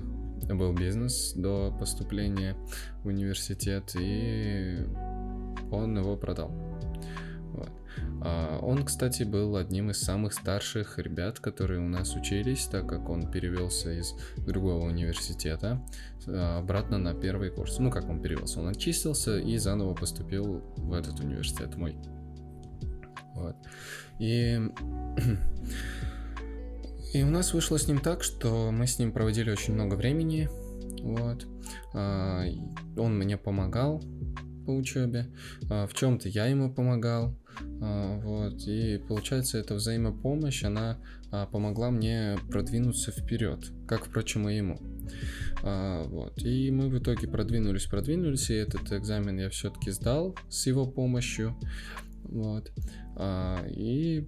был 0.49 0.73
бизнес 0.73 1.33
до 1.33 1.75
поступления 1.79 2.55
в 3.03 3.07
университет, 3.07 3.95
и 3.99 4.79
он 5.71 5.97
его 5.97 6.17
продал. 6.17 6.64
А, 8.25 8.57
он, 8.59 8.83
кстати, 8.83 9.21
был 9.21 9.55
одним 9.55 9.91
из 9.91 10.01
самых 10.01 10.33
старших 10.33 10.97
ребят, 10.97 11.39
которые 11.39 11.79
у 11.79 11.87
нас 11.87 12.15
учились, 12.15 12.65
так 12.65 12.87
как 12.89 13.07
он 13.07 13.29
перевелся 13.29 13.91
из 13.91 14.15
другого 14.37 14.87
университета 14.87 15.79
а, 16.27 16.57
обратно 16.57 16.97
на 16.97 17.13
первый 17.13 17.51
курс. 17.51 17.77
Ну, 17.77 17.91
как 17.91 18.09
он 18.09 18.23
перевелся? 18.23 18.61
Он 18.61 18.69
очистился 18.69 19.37
и 19.37 19.57
заново 19.57 19.93
поступил 19.93 20.63
в 20.75 20.93
этот 20.93 21.19
университет 21.19 21.75
мой. 21.75 21.97
Вот. 23.35 23.55
И... 24.19 24.59
И 27.13 27.23
у 27.23 27.29
нас 27.29 27.53
вышло 27.53 27.79
с 27.79 27.87
ним 27.87 27.99
так, 27.99 28.23
что 28.23 28.71
мы 28.71 28.87
с 28.87 28.99
ним 28.99 29.13
проводили 29.13 29.49
очень 29.49 29.73
много 29.73 29.95
времени. 29.95 30.49
Вот. 31.01 31.47
А, 31.93 32.43
он 32.97 33.17
мне 33.17 33.37
помогал 33.37 34.03
по 34.65 34.71
учебе, 34.71 35.27
в 35.61 35.89
чем-то 35.93 36.29
я 36.29 36.47
ему 36.47 36.73
помогал. 36.73 37.35
А, 37.81 38.19
вот, 38.19 38.67
и 38.67 38.97
получается, 39.07 39.57
эта 39.57 39.75
взаимопомощь, 39.75 40.63
она 40.63 40.97
а, 41.31 41.45
помогла 41.45 41.91
мне 41.91 42.37
продвинуться 42.49 43.11
вперед, 43.11 43.71
как, 43.87 44.05
впрочем, 44.05 44.49
и 44.49 44.57
ему. 44.57 44.79
А, 45.63 46.03
вот, 46.03 46.41
и 46.41 46.71
мы 46.71 46.89
в 46.89 46.97
итоге 46.97 47.27
продвинулись, 47.27 47.85
продвинулись, 47.85 48.49
и 48.49 48.55
этот 48.55 48.91
экзамен 48.91 49.39
я 49.39 49.49
все-таки 49.49 49.91
сдал 49.91 50.35
с 50.49 50.67
его 50.67 50.85
помощью. 50.85 51.55
Вот, 52.23 52.71
и 53.69 54.27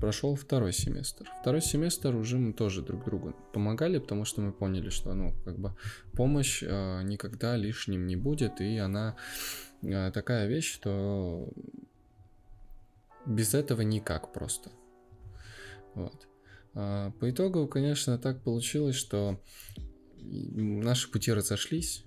прошел 0.00 0.34
второй 0.36 0.72
семестр. 0.72 1.28
Второй 1.42 1.60
семестр 1.60 2.16
уже 2.16 2.38
мы 2.38 2.54
тоже 2.54 2.80
друг 2.80 3.04
другу 3.04 3.36
помогали, 3.52 3.98
потому 3.98 4.24
что 4.24 4.40
мы 4.40 4.52
поняли, 4.52 4.88
что, 4.88 5.12
ну, 5.12 5.34
как 5.44 5.58
бы 5.58 5.76
помощь 6.14 6.62
никогда 6.62 7.56
лишним 7.56 8.06
не 8.06 8.16
будет, 8.16 8.62
и 8.62 8.78
она 8.78 9.16
такая 10.12 10.46
вещь, 10.46 10.72
что 10.72 11.48
без 13.26 13.54
этого 13.54 13.82
никак 13.82 14.32
просто. 14.32 14.70
Вот. 15.94 16.26
А 16.74 17.10
по 17.12 17.30
итогу, 17.30 17.66
конечно, 17.66 18.18
так 18.18 18.42
получилось, 18.42 18.96
что 18.96 19.40
наши 20.20 21.10
пути 21.10 21.32
разошлись. 21.32 22.04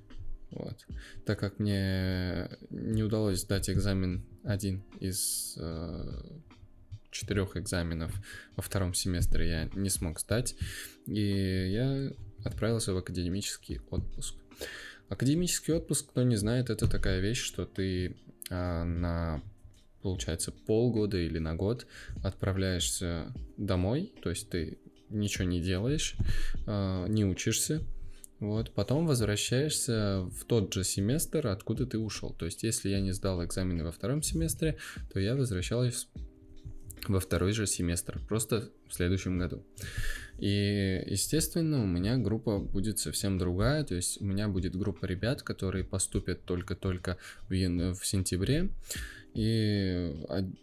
Вот. 0.51 0.85
Так 1.25 1.39
как 1.39 1.59
мне 1.59 2.49
не 2.69 3.03
удалось 3.03 3.41
сдать 3.41 3.69
экзамен 3.69 4.25
один 4.43 4.83
из 4.99 5.55
э, 5.59 6.21
четырех 7.11 7.55
экзаменов 7.55 8.11
во 8.55 8.63
втором 8.63 8.93
семестре 8.93 9.49
я 9.49 9.69
не 9.73 9.89
смог 9.89 10.19
сдать, 10.19 10.55
и 11.05 11.69
я 11.71 12.11
отправился 12.43 12.93
в 12.93 12.97
академический 12.97 13.81
отпуск. 13.89 14.35
Академический 15.09 15.73
отпуск, 15.73 16.09
кто 16.09 16.23
не 16.23 16.35
знает, 16.35 16.69
это 16.69 16.87
такая 16.87 17.19
вещь, 17.19 17.41
что 17.41 17.65
ты 17.65 18.15
а, 18.49 18.83
на, 18.83 19.41
получается, 20.01 20.51
полгода 20.51 21.17
или 21.17 21.39
на 21.39 21.55
год 21.55 21.87
отправляешься 22.23 23.33
домой, 23.57 24.13
то 24.21 24.29
есть 24.29 24.49
ты 24.49 24.77
ничего 25.09 25.45
не 25.45 25.61
делаешь, 25.61 26.15
а, 26.67 27.07
не 27.07 27.25
учишься, 27.25 27.81
вот, 28.39 28.71
потом 28.71 29.05
возвращаешься 29.05 30.21
в 30.31 30.45
тот 30.45 30.73
же 30.73 30.85
семестр, 30.85 31.47
откуда 31.47 31.85
ты 31.85 31.97
ушел. 31.97 32.33
То 32.33 32.45
есть, 32.45 32.63
если 32.63 32.89
я 32.89 33.01
не 33.01 33.11
сдал 33.11 33.43
экзамены 33.43 33.83
во 33.83 33.91
втором 33.91 34.21
семестре, 34.21 34.77
то 35.11 35.19
я 35.19 35.35
возвращаюсь 35.35 36.07
во 37.07 37.19
второй 37.19 37.53
же 37.53 37.67
семестр, 37.67 38.19
просто 38.27 38.69
в 38.87 38.93
следующем 38.93 39.37
году. 39.37 39.63
И, 40.39 41.03
естественно, 41.07 41.83
у 41.83 41.87
меня 41.87 42.17
группа 42.17 42.59
будет 42.59 42.99
совсем 42.99 43.37
другая, 43.37 43.83
то 43.83 43.95
есть 43.95 44.21
у 44.21 44.25
меня 44.25 44.47
будет 44.47 44.75
группа 44.75 45.05
ребят, 45.05 45.43
которые 45.43 45.83
поступят 45.83 46.45
только-только 46.45 47.17
в, 47.49 47.53
в 47.53 48.05
сентябре, 48.05 48.69
и 49.33 50.15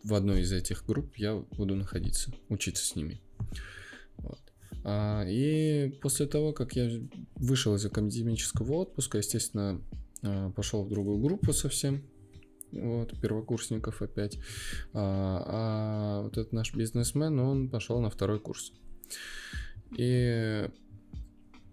в 0.03 0.15
одной 0.15 0.43
из 0.43 0.53
этих 0.53 0.85
групп 0.87 1.17
я 1.17 1.37
буду 1.37 1.77
находиться, 1.77 2.33
учиться 2.49 2.85
с 2.85 2.97
ними. 2.97 3.21
Вот. 4.19 4.41
А, 4.85 5.25
и 5.27 5.89
после 6.01 6.27
того, 6.27 6.53
как 6.53 6.75
я 6.75 6.91
вышел 7.37 7.75
из 7.75 7.85
академического 7.85 8.73
отпуска, 8.75 9.19
естественно, 9.19 9.81
а, 10.23 10.51
пошел 10.51 10.85
в 10.85 10.89
другую 10.89 11.19
группу 11.19 11.53
совсем, 11.53 12.03
вот, 12.81 13.21
первокурсников 13.21 14.03
опять. 14.03 14.39
А, 14.93 15.45
а 15.47 16.23
вот 16.23 16.33
этот 16.37 16.53
наш 16.53 16.75
бизнесмен, 16.75 17.39
он 17.39 17.69
пошел 17.69 18.01
на 18.01 18.11
второй 18.11 18.41
курс. 18.41 18.73
И 19.97 20.69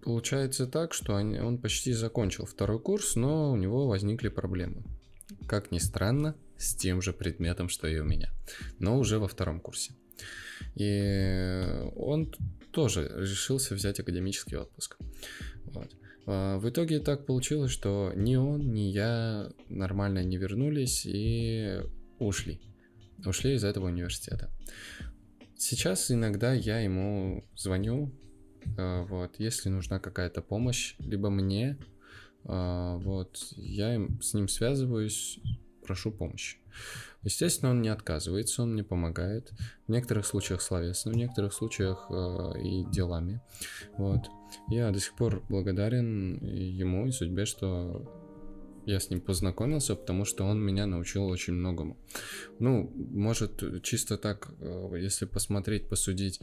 получается 0.02 0.66
так, 0.66 0.94
что 0.94 1.14
он 1.14 1.58
почти 1.58 1.92
закончил 1.92 2.46
второй 2.46 2.78
курс, 2.78 3.16
но 3.16 3.52
у 3.52 3.56
него 3.56 3.86
возникли 3.88 4.28
проблемы. 4.28 4.82
Как 5.46 5.72
ни 5.72 5.78
странно, 5.78 6.36
с 6.56 6.74
тем 6.74 7.02
же 7.02 7.12
предметом, 7.12 7.68
что 7.68 7.88
и 7.88 7.98
у 7.98 8.04
меня, 8.04 8.30
но 8.78 8.98
уже 8.98 9.18
во 9.18 9.28
втором 9.28 9.60
курсе. 9.60 9.92
И 10.76 11.90
он 11.96 12.32
тоже 12.70 13.10
решился 13.16 13.74
взять 13.74 14.00
академический 14.00 14.56
отпуск. 14.56 14.96
Вот. 15.66 15.90
А, 16.26 16.58
в 16.58 16.68
итоге 16.68 17.00
так 17.00 17.26
получилось, 17.26 17.70
что 17.70 18.12
ни 18.14 18.36
он, 18.36 18.72
ни 18.72 18.80
я 18.80 19.50
нормально 19.68 20.24
не 20.24 20.36
вернулись 20.36 21.04
и 21.06 21.80
ушли. 22.18 22.60
Ушли 23.24 23.54
из 23.54 23.64
этого 23.64 23.86
университета. 23.86 24.50
Сейчас 25.56 26.10
иногда 26.10 26.52
я 26.52 26.80
ему 26.80 27.44
звоню, 27.56 28.12
а, 28.76 29.04
вот, 29.04 29.38
если 29.38 29.68
нужна 29.68 29.98
какая-то 29.98 30.42
помощь, 30.42 30.96
либо 30.98 31.30
мне, 31.30 31.78
а, 32.44 32.96
вот, 32.98 33.38
я 33.56 34.00
с 34.20 34.34
ним 34.34 34.48
связываюсь, 34.48 35.38
прошу 35.86 36.10
помощи. 36.10 36.58
Естественно, 37.22 37.70
он 37.70 37.82
не 37.82 37.88
отказывается, 37.88 38.62
он 38.62 38.72
мне 38.72 38.84
помогает. 38.84 39.52
В 39.86 39.90
некоторых 39.90 40.26
случаях 40.26 40.60
словесно, 40.60 41.12
в 41.12 41.16
некоторых 41.16 41.52
случаях 41.54 42.10
и 42.10 42.84
делами. 42.90 43.40
Вот. 43.96 44.28
Я 44.68 44.90
до 44.90 45.00
сих 45.00 45.14
пор 45.14 45.42
благодарен 45.48 46.44
ему 46.44 47.06
и 47.06 47.12
судьбе, 47.12 47.44
что 47.44 48.10
я 48.86 49.00
с 49.00 49.10
ним 49.10 49.20
познакомился, 49.20 49.96
потому 49.96 50.24
что 50.24 50.44
он 50.44 50.60
меня 50.60 50.86
научил 50.86 51.26
очень 51.26 51.54
многому. 51.54 51.96
Ну, 52.58 52.92
может, 52.94 53.82
чисто 53.82 54.18
так, 54.18 54.50
э, 54.60 54.96
если 54.98 55.24
посмотреть, 55.24 55.88
посудить, 55.88 56.40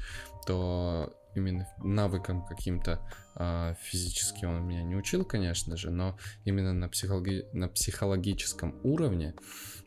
то 0.48 1.14
именно 1.36 1.68
навыкам 1.84 2.46
каким-то 2.46 3.00
а, 3.36 3.76
физически 3.76 4.44
он 4.44 4.68
меня 4.68 4.84
не 4.84 4.96
учил, 4.96 5.24
конечно 5.24 5.78
же, 5.78 5.90
но 5.90 6.18
именно 6.44 6.74
на, 6.74 6.90
психологи- 6.90 7.46
на 7.54 7.70
психологическом 7.70 8.76
уровне 8.84 9.34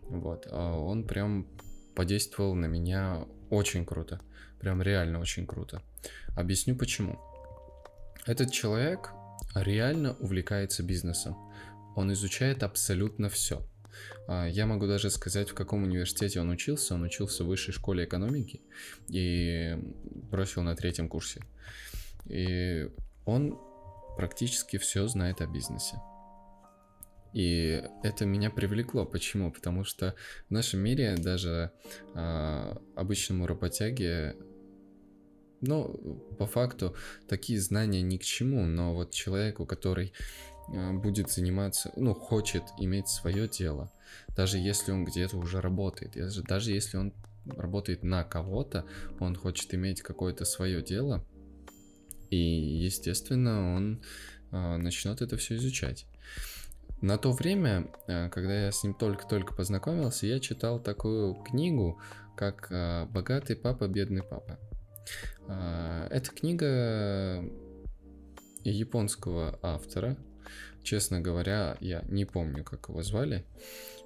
вот, 0.09 0.47
а 0.51 0.79
он 0.79 1.05
прям 1.05 1.47
подействовал 1.95 2.55
на 2.55 2.67
меня 2.67 3.27
очень 3.51 3.85
круто, 3.85 4.21
прям 4.59 4.81
реально 4.81 5.21
очень 5.21 5.47
круто. 5.47 5.83
Объясню 6.35 6.77
почему. 6.77 7.19
Этот 8.27 8.51
человек 8.53 9.11
реально 9.55 10.17
увлекается 10.19 10.83
бизнесом. 10.83 11.37
Он 11.95 12.13
изучает 12.13 12.63
абсолютно 12.63 13.29
все. 13.29 13.63
А, 14.27 14.47
я 14.47 14.67
могу 14.67 14.87
даже 14.87 15.11
сказать, 15.11 15.51
в 15.51 15.55
каком 15.55 15.85
университете 15.85 16.41
он 16.41 16.51
учился. 16.51 16.95
Он 16.95 17.03
учился 17.03 17.45
в 17.45 17.49
высшей 17.49 17.75
школе 17.75 18.05
экономики 18.05 18.63
и 19.09 19.77
бросил 20.31 20.63
на 20.63 20.75
третьем 20.75 21.09
курсе. 21.09 21.43
И 22.27 22.89
он 23.27 23.59
практически 24.17 24.79
все 24.79 25.07
знает 25.07 25.41
о 25.41 25.47
бизнесе. 25.47 25.97
И 27.35 27.83
это 28.03 28.27
меня 28.27 28.49
привлекло. 28.49 29.05
Почему? 29.05 29.51
Потому 29.51 29.85
что 29.85 30.15
в 30.49 30.53
нашем 30.53 30.81
мире 30.81 31.17
даже 31.19 31.73
э, 32.15 32.77
обычному 32.95 33.47
работяге, 33.47 34.37
ну, 35.67 36.21
по 36.39 36.47
факту, 36.47 36.95
такие 37.29 37.61
знания 37.61 38.03
ни 38.03 38.17
к 38.17 38.23
чему, 38.23 38.67
но 38.67 38.95
вот 38.95 39.11
человеку, 39.11 39.67
который 39.67 40.13
э, 40.73 40.93
будет 40.93 41.31
заниматься, 41.31 41.93
ну, 41.97 42.15
хочет 42.15 42.63
иметь 42.79 43.09
свое 43.09 43.49
дело, 43.49 43.91
даже 44.37 44.59
если 44.59 44.93
он 44.93 45.05
где-то 45.05 45.37
уже 45.37 45.61
работает, 45.61 46.13
даже, 46.47 46.73
если 46.73 46.97
он 46.99 47.13
работает 47.47 48.03
на 48.03 48.25
кого-то, 48.25 48.85
он 49.21 49.37
хочет 49.37 49.75
иметь 49.75 50.03
какое-то 50.03 50.45
свое 50.45 50.83
дело, 50.83 51.25
и, 52.31 52.37
естественно, 52.37 53.75
он 53.77 54.03
э, 54.51 54.77
начнет 54.77 55.23
это 55.23 55.37
все 55.37 55.57
изучать. 55.57 56.07
На 57.01 57.19
то 57.19 57.33
время, 57.33 57.91
э, 58.07 58.29
когда 58.31 58.67
я 58.67 58.73
с 58.73 58.83
ним 58.83 58.95
только-только 58.95 59.55
познакомился, 59.55 60.27
я 60.27 60.41
читал 60.41 60.81
такую 60.81 61.35
книгу, 61.35 62.01
как 62.37 62.69
«Богатый 63.13 63.55
папа, 63.55 63.87
бедный 63.87 64.25
папа». 64.25 64.59
Э, 65.49 66.09
это 66.11 66.31
книга 66.31 67.45
японского 68.65 69.59
автора. 69.63 70.17
Честно 70.83 71.21
говоря, 71.21 71.77
я 71.81 72.03
не 72.09 72.25
помню, 72.25 72.63
как 72.63 72.89
его 72.89 73.03
звали. 73.03 73.45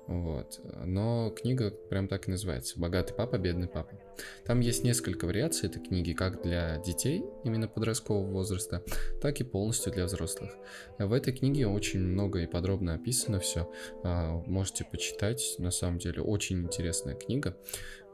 Вот. 0.08 0.58
Но 0.86 1.30
книга 1.30 1.70
прям 1.70 2.08
так 2.08 2.28
и 2.28 2.30
называется. 2.30 2.80
«Богатый 2.80 3.12
папа, 3.12 3.36
бедный 3.36 3.68
папа». 3.68 4.00
Там 4.46 4.60
есть 4.60 4.82
несколько 4.82 5.26
вариаций 5.26 5.68
этой 5.68 5.82
книги, 5.82 6.14
как 6.14 6.42
для 6.42 6.78
детей, 6.78 7.24
именно 7.44 7.68
подросткового 7.68 8.26
возраста, 8.26 8.82
так 9.20 9.38
и 9.40 9.44
полностью 9.44 9.92
для 9.92 10.06
взрослых. 10.06 10.56
В 10.98 11.12
этой 11.12 11.34
книге 11.34 11.66
очень 11.66 12.00
много 12.00 12.40
и 12.40 12.46
подробно 12.46 12.94
описано 12.94 13.38
все. 13.38 13.70
А, 14.02 14.42
можете 14.46 14.84
почитать, 14.84 15.56
на 15.58 15.70
самом 15.70 15.98
деле, 15.98 16.22
очень 16.22 16.62
интересная 16.62 17.14
книга. 17.14 17.54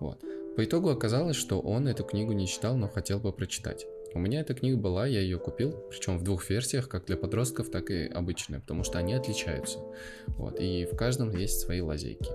Вот. 0.01 0.21
По 0.57 0.65
итогу 0.65 0.91
оказалось, 0.91 1.37
что 1.37 1.61
он 1.61 1.89
эту 1.89 2.05
книгу 2.05 2.33
не 2.33 2.47
читал, 2.47 2.77
но 2.77 2.89
хотел 2.89 3.19
бы 3.19 3.33
прочитать. 3.33 3.87
У 4.15 4.21
меня 4.21 4.41
эта 4.41 4.55
книга 4.55 4.77
была, 4.77 5.07
я 5.07 5.21
ее 5.21 5.39
купил, 5.39 5.73
причем 5.91 6.19
в 6.19 6.23
двух 6.23 6.49
версиях, 6.49 6.89
как 6.89 7.07
для 7.07 7.17
подростков, 7.17 7.71
так 7.71 7.91
и 7.91 8.07
обычная, 8.07 8.61
потому 8.61 8.85
что 8.85 8.99
они 8.99 9.15
отличаются. 9.15 9.81
Вот, 10.29 10.61
и 10.61 10.85
в 10.91 10.97
каждом 10.97 11.31
есть 11.37 11.59
свои 11.59 11.81
лазейки. 11.81 12.31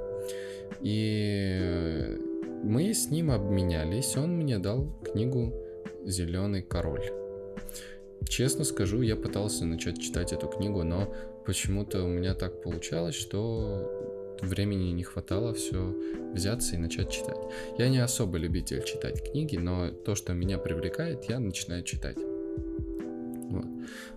И 0.82 2.17
мы 2.63 2.93
с 2.93 3.10
ним 3.10 3.32
обменялись, 3.32 4.17
он 4.17 4.36
мне 4.36 4.60
дал 4.60 4.93
книгу 5.01 5.53
«Зеленый 6.03 6.62
король». 6.62 7.10
Честно 8.27 8.65
скажу, 8.65 9.01
я 9.01 9.15
пытался 9.15 9.63
начать 9.65 10.01
читать 10.01 10.34
эту 10.34 10.47
книгу, 10.47 10.84
но 10.84 11.13
почему-то 11.45 12.03
у 12.03 12.08
меня 12.08 12.34
так 12.34 12.62
получалось, 12.62 13.15
что 13.15 14.09
времени 14.41 14.91
не 14.91 15.04
хватало 15.04 15.54
все 15.54 15.95
взяться 16.34 16.75
и 16.75 16.78
начать 16.78 17.12
читать. 17.12 17.38
Я 17.78 17.89
не 17.89 17.99
особо 17.99 18.38
любитель 18.38 18.84
читать 18.84 19.32
книги, 19.32 19.58
но 19.58 19.89
то, 19.89 20.15
что 20.15 20.34
меня 20.34 20.58
привлекает, 20.58 21.25
я 21.25 21.39
начинаю 21.39 21.84
читать. 21.84 22.17
Вот. 22.17 23.65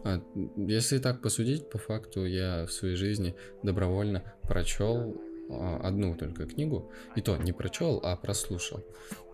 А 0.04 0.22
если 0.56 0.98
так 0.98 1.22
посудить, 1.22 1.70
по 1.70 1.78
факту 1.78 2.26
я 2.26 2.66
в 2.66 2.72
своей 2.72 2.96
жизни 2.96 3.34
добровольно 3.62 4.22
прочел 4.42 5.16
а, 5.48 5.80
одну 5.82 6.14
только 6.16 6.46
книгу, 6.46 6.90
и 7.16 7.20
то 7.20 7.36
не 7.36 7.52
прочел, 7.52 8.00
а 8.02 8.16
прослушал. 8.16 8.84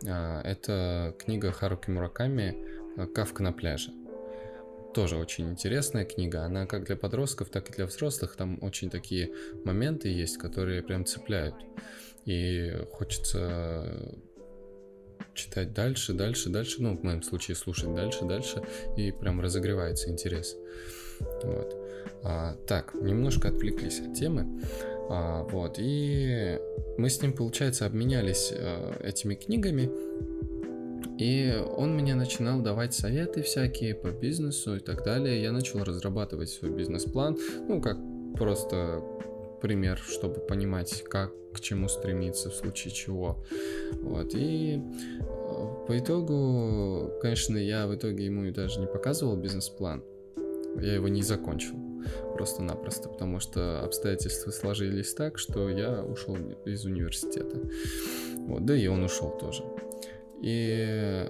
А, 0.06 0.40
это 0.42 1.14
книга 1.18 1.52
Харуки 1.52 1.90
Мураками 1.90 2.56
«Кавка 3.14 3.42
на 3.42 3.52
пляже» 3.52 3.92
тоже 4.98 5.16
очень 5.16 5.50
интересная 5.50 6.04
книга. 6.04 6.42
Она 6.42 6.66
как 6.66 6.84
для 6.84 6.96
подростков, 6.96 7.50
так 7.50 7.70
и 7.70 7.72
для 7.72 7.86
взрослых. 7.86 8.34
Там 8.34 8.58
очень 8.62 8.90
такие 8.90 9.30
моменты 9.64 10.08
есть, 10.08 10.38
которые 10.38 10.82
прям 10.82 11.06
цепляют. 11.06 11.54
И 12.24 12.76
хочется 12.90 14.12
читать 15.34 15.72
дальше, 15.72 16.14
дальше, 16.14 16.48
дальше. 16.50 16.82
Ну, 16.82 16.98
в 16.98 17.04
моем 17.04 17.22
случае 17.22 17.54
слушать 17.54 17.94
дальше, 17.94 18.24
дальше. 18.24 18.60
И 18.96 19.12
прям 19.12 19.40
разогревается 19.40 20.10
интерес. 20.10 20.56
Вот. 21.44 21.76
А, 22.24 22.56
так, 22.66 22.92
немножко 22.94 23.50
отвлеклись 23.50 24.00
от 24.00 24.14
темы. 24.14 24.64
А, 25.08 25.44
вот, 25.44 25.76
и 25.78 26.58
мы 26.96 27.08
с 27.08 27.22
ним, 27.22 27.34
получается, 27.34 27.86
обменялись 27.86 28.52
а, 28.52 29.00
этими 29.00 29.36
книгами, 29.36 29.92
и 31.18 31.60
он 31.76 31.94
мне 31.94 32.14
начинал 32.14 32.60
давать 32.60 32.94
советы 32.94 33.42
всякие 33.42 33.94
по 33.94 34.08
бизнесу 34.08 34.76
и 34.76 34.78
так 34.78 35.04
далее. 35.04 35.42
Я 35.42 35.50
начал 35.50 35.82
разрабатывать 35.82 36.48
свой 36.48 36.70
бизнес-план, 36.70 37.36
ну, 37.68 37.80
как 37.80 37.98
просто 38.36 39.02
пример, 39.60 39.98
чтобы 39.98 40.40
понимать, 40.40 41.02
как 41.02 41.32
к 41.52 41.60
чему 41.60 41.88
стремиться 41.88 42.50
в 42.50 42.54
случае 42.54 42.94
чего. 42.94 43.44
Вот. 44.00 44.32
И 44.34 44.80
э, 45.20 45.86
по 45.88 45.98
итогу, 45.98 47.10
конечно, 47.20 47.56
я 47.56 47.88
в 47.88 47.94
итоге 47.96 48.26
ему 48.26 48.50
даже 48.52 48.78
не 48.78 48.86
показывал 48.86 49.36
бизнес-план. 49.36 50.04
Я 50.80 50.94
его 50.94 51.08
не 51.08 51.22
закончил 51.22 51.74
просто-напросто, 52.34 53.08
потому 53.08 53.40
что 53.40 53.82
обстоятельства 53.82 54.52
сложились 54.52 55.12
так, 55.14 55.38
что 55.38 55.68
я 55.68 56.04
ушел 56.04 56.36
из 56.64 56.84
университета. 56.84 57.58
Вот, 58.36 58.64
да 58.64 58.76
и 58.76 58.86
он 58.86 59.02
ушел 59.02 59.36
тоже. 59.36 59.64
И 60.42 61.28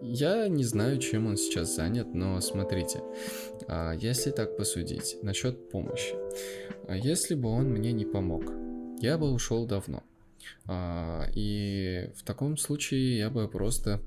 я 0.00 0.48
не 0.48 0.64
знаю, 0.64 0.98
чем 0.98 1.26
он 1.26 1.36
сейчас 1.36 1.76
занят, 1.76 2.14
но 2.14 2.40
смотрите, 2.40 3.02
а, 3.68 3.92
если 3.92 4.30
так 4.30 4.56
посудить 4.56 5.16
насчет 5.22 5.70
помощи, 5.70 6.14
а 6.88 6.96
если 6.96 7.34
бы 7.34 7.48
он 7.48 7.70
мне 7.70 7.92
не 7.92 8.04
помог, 8.04 8.52
я 9.00 9.16
бы 9.16 9.30
ушел 9.32 9.66
давно. 9.66 10.02
А, 10.66 11.26
и 11.34 12.10
в 12.16 12.24
таком 12.24 12.56
случае 12.56 13.18
я 13.18 13.30
бы 13.30 13.48
просто 13.48 14.00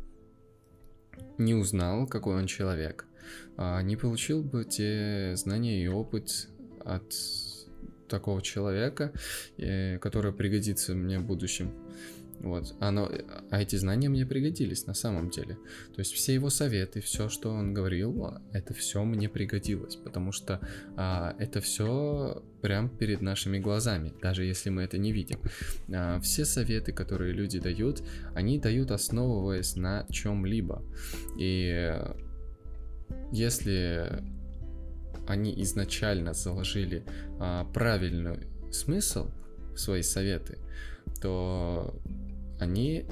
не 1.38 1.54
узнал, 1.54 2.08
какой 2.08 2.36
он 2.36 2.46
человек, 2.46 3.06
не 3.58 3.96
получил 3.96 4.44
бы 4.44 4.66
те 4.66 5.34
знания 5.36 5.82
и 5.82 5.88
опыт 5.88 6.50
от 6.84 7.14
такого 8.08 8.42
человека, 8.42 9.12
э, 9.58 9.98
который 10.00 10.32
пригодится 10.32 10.94
мне 10.94 11.20
в 11.20 11.26
будущем. 11.26 11.72
Вот, 12.46 12.76
оно, 12.80 13.10
а 13.50 13.60
эти 13.60 13.76
знания 13.76 14.08
мне 14.08 14.24
пригодились 14.24 14.86
на 14.86 14.94
самом 14.94 15.32
деле. 15.32 15.56
То 15.96 16.00
есть 16.00 16.14
все 16.14 16.36
его 16.36 16.52
советы, 16.52 17.02
все, 17.02 17.28
что 17.28 17.50
он 17.50 17.74
говорил, 17.74 18.36
это 18.54 18.76
все 18.76 19.04
мне 19.04 19.28
пригодилось, 19.28 19.96
потому 19.96 20.32
что 20.32 20.60
а, 20.96 21.36
это 21.40 21.60
все 21.60 22.44
прям 22.62 22.88
перед 22.88 23.22
нашими 23.22 23.58
глазами, 23.58 24.14
даже 24.22 24.46
если 24.46 24.70
мы 24.70 24.84
это 24.84 25.00
не 25.00 25.12
видим. 25.12 25.40
А, 25.92 26.20
все 26.20 26.46
советы, 26.46 26.94
которые 26.94 27.34
люди 27.34 27.60
дают, 27.60 28.04
они 28.36 28.60
дают 28.60 28.92
основываясь 28.92 29.76
на 29.76 30.06
чем-либо. 30.12 30.84
И 31.40 32.00
если 33.32 34.24
они 35.28 35.60
изначально 35.64 36.34
заложили 36.34 37.04
а, 37.40 37.66
правильный 37.74 38.48
смысл 38.72 39.32
в 39.74 39.80
свои 39.80 40.04
советы, 40.04 40.60
то 41.22 42.00
они 42.60 43.06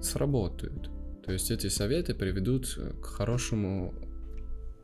сработают. 0.00 0.90
То 1.24 1.32
есть 1.32 1.50
эти 1.50 1.66
советы 1.68 2.14
приведут 2.14 2.78
к 3.02 3.04
хорошему 3.04 3.94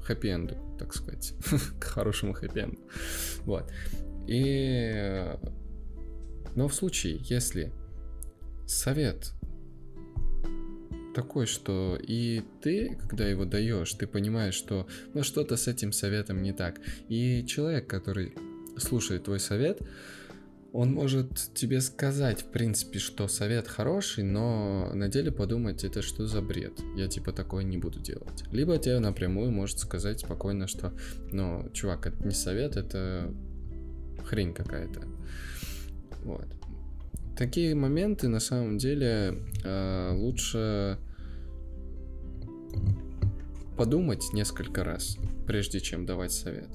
хэппи-энду, 0.01 0.57
так 0.79 0.95
сказать. 0.95 1.35
к 1.81 1.85
хорошему 1.85 2.35
хэппи-энду. 2.35 2.79
Вот. 3.45 3.71
И... 4.27 5.25
Но 6.55 6.69
в 6.69 6.75
случае, 6.75 7.19
если 7.29 7.73
совет 8.67 9.33
такой, 11.15 11.47
что 11.47 11.99
и 12.01 12.43
ты, 12.61 12.99
когда 13.09 13.27
его 13.27 13.45
даешь, 13.45 13.93
ты 13.95 14.07
понимаешь, 14.07 14.55
что 14.55 14.87
ну 15.15 15.23
что-то 15.23 15.57
с 15.57 15.69
этим 15.69 15.93
советом 15.93 16.43
не 16.43 16.53
так. 16.53 16.81
И 17.09 17.45
человек, 17.47 17.87
который 17.87 18.35
слушает 18.77 19.25
твой 19.25 19.41
совет, 19.41 19.81
он 20.75 20.93
может 20.93 21.55
тебе 21.55 21.81
сказать, 21.81 22.43
в 22.43 22.47
принципе, 22.47 22.99
что 22.99 23.29
совет 23.29 23.69
хороший, 23.69 24.25
но 24.25 24.91
на 24.93 25.07
деле 25.07 25.31
подумать, 25.31 25.85
это 25.85 26.03
что 26.03 26.27
за 26.27 26.43
бред. 26.43 26.73
Я 26.97 27.07
типа 27.07 27.33
такое 27.33 27.63
не 27.63 27.79
буду 27.79 28.01
делать. 28.01 28.43
Либо 28.51 28.77
тебе 28.77 28.99
напрямую 28.99 29.53
может 29.53 29.79
сказать 29.79 30.19
спокойно, 30.19 30.67
что, 30.67 30.93
ну, 31.31 31.71
чувак, 31.73 32.09
это 32.09 32.27
не 32.27 32.35
совет, 32.35 32.77
это 32.77 33.33
хрень 34.25 34.53
какая-то. 34.53 35.07
Вот. 36.25 36.49
Такие 37.39 37.77
моменты 37.77 38.27
на 38.27 38.41
самом 38.41 38.77
деле 38.77 39.45
э, 39.63 40.13
лучше 40.13 40.99
подумать 43.77 44.25
несколько 44.33 44.83
раз, 44.83 45.19
прежде 45.47 45.79
чем 45.79 46.05
давать 46.05 46.33
совет. 46.33 46.71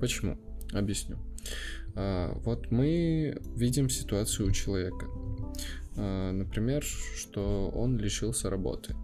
Почему? 0.00 0.36
Объясню. 0.74 1.16
Вот 2.44 2.70
мы 2.70 3.40
видим 3.56 3.88
ситуацию 3.90 4.48
у 4.48 4.52
человека. 4.52 5.06
А, 5.96 6.32
например, 6.32 6.82
что 6.82 7.70
он 7.74 7.98
лишился 7.98 8.48
работы. 8.50 8.94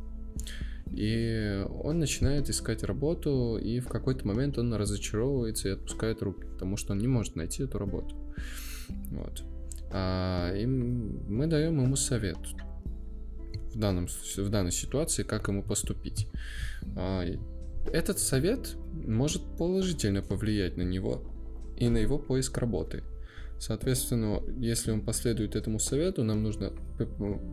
И 0.92 1.64
он 1.82 1.98
начинает 1.98 2.48
искать 2.50 2.84
работу, 2.84 3.58
и 3.58 3.80
в 3.80 3.88
какой-то 3.88 4.26
момент 4.26 4.58
он 4.58 4.72
разочаровывается 4.74 5.68
и 5.68 5.72
отпускает 5.72 6.22
руки, 6.22 6.46
потому 6.46 6.76
что 6.76 6.92
он 6.92 6.98
не 6.98 7.08
может 7.08 7.34
найти 7.34 7.64
эту 7.64 7.78
работу. 7.78 8.14
Вот. 9.10 9.42
А, 9.90 10.54
и 10.54 10.64
мы 10.66 11.48
даем 11.48 11.82
ему 11.82 11.96
совет 11.96 12.38
в, 13.74 13.78
данном, 13.78 14.06
в 14.06 14.48
данной 14.50 14.72
ситуации, 14.72 15.24
как 15.24 15.48
ему 15.48 15.64
поступить. 15.64 16.28
Этот 17.92 18.18
совет 18.18 18.76
может 18.92 19.42
положительно 19.58 20.22
повлиять 20.22 20.76
на 20.76 20.82
него, 20.82 21.33
и 21.76 21.88
на 21.88 21.98
его 21.98 22.18
поиск 22.18 22.58
работы. 22.58 23.02
Соответственно, 23.58 24.42
если 24.58 24.90
он 24.90 25.00
последует 25.00 25.56
этому 25.56 25.78
совету, 25.78 26.24
нам 26.24 26.42
нужно 26.42 26.72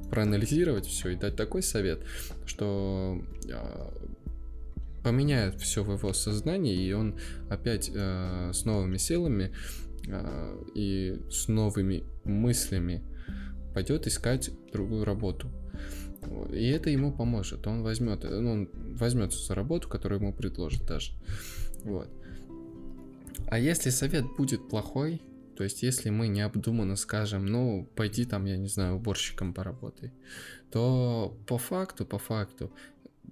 проанализировать 0.09 0.85
все 0.85 1.09
и 1.09 1.15
дать 1.15 1.35
такой 1.35 1.61
совет, 1.61 1.99
что 2.45 3.21
а, 3.53 3.93
поменяет 5.03 5.59
все 5.61 5.83
в 5.83 5.93
его 5.93 6.13
сознании, 6.13 6.75
и 6.75 6.91
он 6.93 7.17
опять 7.49 7.91
э, 7.93 8.51
с 8.53 8.65
новыми 8.65 8.97
силами 8.97 9.51
э, 10.07 10.63
и 10.75 11.19
с 11.29 11.47
новыми 11.47 12.03
мыслями 12.23 13.03
пойдет 13.73 14.07
искать 14.07 14.51
другую 14.71 15.05
работу. 15.05 15.47
И 16.51 16.67
это 16.69 16.89
ему 16.89 17.11
поможет. 17.11 17.65
Он 17.65 17.81
возьмет, 17.81 18.23
ну, 18.23 18.51
он 18.51 18.69
возьмется 18.73 19.43
за 19.43 19.55
работу, 19.55 19.89
которую 19.89 20.21
ему 20.21 20.33
предложат 20.33 20.85
даже. 20.85 21.13
Вот. 21.83 22.09
А 23.47 23.59
если 23.59 23.89
совет 23.89 24.25
будет 24.37 24.69
плохой, 24.69 25.21
то 25.55 25.63
есть 25.63 25.83
если 25.83 26.09
мы 26.09 26.27
необдуманно 26.27 26.95
скажем, 26.95 27.45
ну, 27.45 27.87
пойди 27.95 28.25
там, 28.25 28.45
я 28.45 28.57
не 28.57 28.67
знаю, 28.67 28.95
уборщиком 28.95 29.53
поработай, 29.53 30.11
то 30.71 31.37
по 31.47 31.57
факту, 31.57 32.05
по 32.05 32.17
факту, 32.17 32.71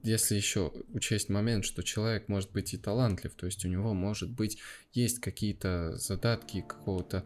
если 0.04 0.36
еще 0.36 0.72
учесть 0.93 1.30
момент, 1.30 1.65
что 1.65 1.84
человек 1.84 2.28
может 2.28 2.52
быть 2.52 2.74
и 2.74 2.78
талантлив, 2.78 3.34
то 3.34 3.45
есть 3.45 3.65
у 3.65 3.67
него 3.67 3.93
может 3.93 4.32
быть 4.32 4.60
есть 4.93 5.19
какие-то 5.19 5.98
задатки 5.98 6.62
какого-то 6.62 7.26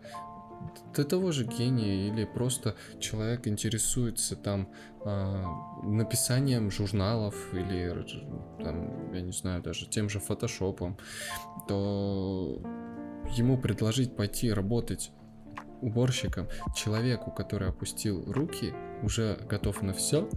до 0.95 1.04
того 1.04 1.32
же 1.32 1.45
гения 1.45 2.08
или 2.08 2.26
просто 2.26 2.76
человек 2.99 3.47
интересуется 3.47 4.36
там 4.36 4.69
э, 5.06 5.45
написанием 5.84 6.71
журналов 6.71 7.36
или 7.54 8.06
там, 8.63 9.13
я 9.13 9.21
не 9.21 9.32
знаю, 9.32 9.62
даже 9.62 9.88
тем 9.88 10.10
же 10.10 10.19
фотошопом, 10.19 10.97
то 11.67 12.62
ему 13.36 13.58
предложить 13.58 14.15
пойти 14.15 14.52
работать 14.52 15.12
уборщиком 15.82 16.47
человеку, 16.76 17.32
который 17.32 17.69
опустил 17.69 18.23
руки, 18.32 18.73
уже 19.04 19.38
готов 19.49 19.82
на 19.82 19.93
все, 19.93 20.30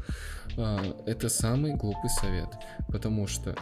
э, 0.56 0.76
это 1.06 1.28
самый 1.28 1.74
глупый 1.74 2.10
совет, 2.10 2.48
потому 2.88 3.26
что 3.26 3.54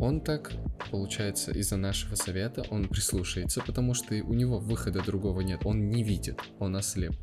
он 0.00 0.20
так, 0.22 0.52
получается, 0.90 1.52
из-за 1.52 1.76
нашего 1.76 2.14
совета, 2.14 2.64
он 2.70 2.88
прислушается, 2.88 3.60
потому 3.60 3.92
что 3.92 4.14
у 4.14 4.32
него 4.32 4.58
выхода 4.58 5.02
другого 5.02 5.42
нет. 5.42 5.60
Он 5.64 5.90
не 5.90 6.02
видит, 6.02 6.40
он 6.58 6.74
ослеп. 6.74 7.14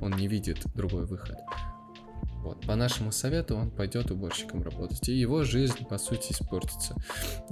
Он 0.00 0.12
не 0.16 0.26
видит 0.26 0.58
другой 0.74 1.06
выход. 1.06 1.38
Вот. 2.42 2.60
По 2.66 2.74
нашему 2.74 3.10
совету 3.12 3.56
он 3.56 3.70
пойдет 3.70 4.10
уборщиком 4.10 4.62
работать, 4.62 5.08
и 5.08 5.12
его 5.12 5.44
жизнь, 5.44 5.86
по 5.88 5.96
сути, 5.96 6.32
испортится. 6.32 6.94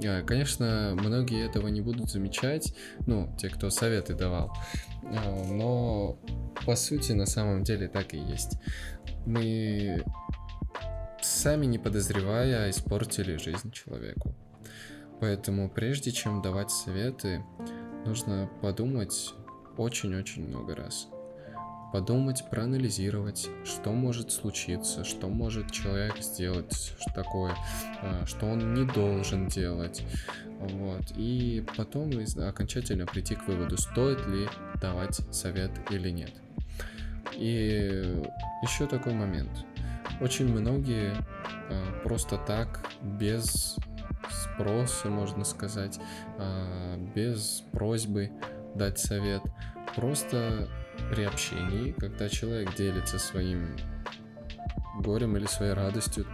А, 0.05 0.21
конечно, 0.21 0.95
многие 0.99 1.43
этого 1.45 1.69
не 1.69 1.81
будут 1.81 2.11
замечать, 2.11 2.75
ну, 3.07 3.35
те, 3.39 3.49
кто 3.49 3.71
советы 3.71 4.13
давал, 4.13 4.55
а, 5.03 5.45
но, 5.45 6.19
по 6.65 6.75
сути, 6.75 7.13
на 7.13 7.25
самом 7.25 7.63
деле 7.63 7.87
так 7.87 8.13
и 8.13 8.17
есть. 8.17 8.59
Мы, 9.25 10.03
сами 11.21 11.65
не 11.65 11.79
подозревая, 11.79 12.69
испортили 12.69 13.37
жизнь 13.37 13.71
человеку. 13.71 14.35
Поэтому 15.19 15.69
прежде 15.69 16.11
чем 16.11 16.41
давать 16.41 16.71
советы, 16.71 17.43
нужно 18.05 18.49
подумать 18.61 19.33
очень-очень 19.77 20.47
много 20.47 20.75
раз. 20.75 21.07
подумать, 21.93 22.43
проанализировать, 22.49 23.47
что 23.65 23.91
может 23.91 24.31
случиться, 24.31 25.03
что 25.03 25.29
может 25.29 25.71
человек 25.71 26.17
сделать 26.17 26.95
такое, 27.13 27.55
а, 28.01 28.25
что 28.25 28.47
он 28.47 28.73
не 28.73 28.83
должен 28.83 29.47
делать. 29.47 30.03
Вот. 30.59 31.03
И 31.15 31.63
потом 31.77 32.11
окончательно 32.37 33.05
прийти 33.05 33.35
к 33.35 33.47
выводу, 33.47 33.77
стоит 33.77 34.25
ли 34.25 34.47
давать 34.81 35.21
совет 35.31 35.71
или 35.91 36.09
нет. 36.09 36.31
И 37.35 38.23
еще 38.63 38.87
такой 38.87 39.13
момент. 39.13 39.51
Очень 40.19 40.47
многие 40.51 41.13
а, 41.69 42.01
просто 42.03 42.37
так, 42.37 42.89
без 43.03 43.77
спроса, 44.29 45.09
можно 45.09 45.43
сказать, 45.43 45.99
а, 46.37 46.97
без 47.15 47.63
просьбы 47.71 48.31
дать 48.75 48.99
совет, 48.99 49.41
просто 49.95 50.67
при 51.09 51.23
общении, 51.23 51.91
когда 51.91 52.29
человек 52.29 52.75
делится 52.75 53.19
своим 53.19 53.75
горем 54.99 55.37
или 55.37 55.45
своей 55.45 55.73
радостью, 55.73 56.25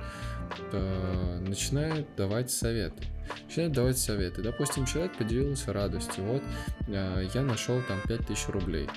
начинает 1.41 2.07
давать 2.15 2.51
советы. 2.51 3.03
Начинает 3.45 3.73
давать 3.73 3.97
советы. 3.97 4.41
Допустим, 4.41 4.85
человек 4.85 5.17
поделился 5.17 5.73
радостью. 5.73 6.23
Вот 6.23 6.43
а, 6.87 7.21
я 7.21 7.41
нашел 7.41 7.81
там 7.87 7.99
5000 8.07 8.49
рублей. 8.49 8.89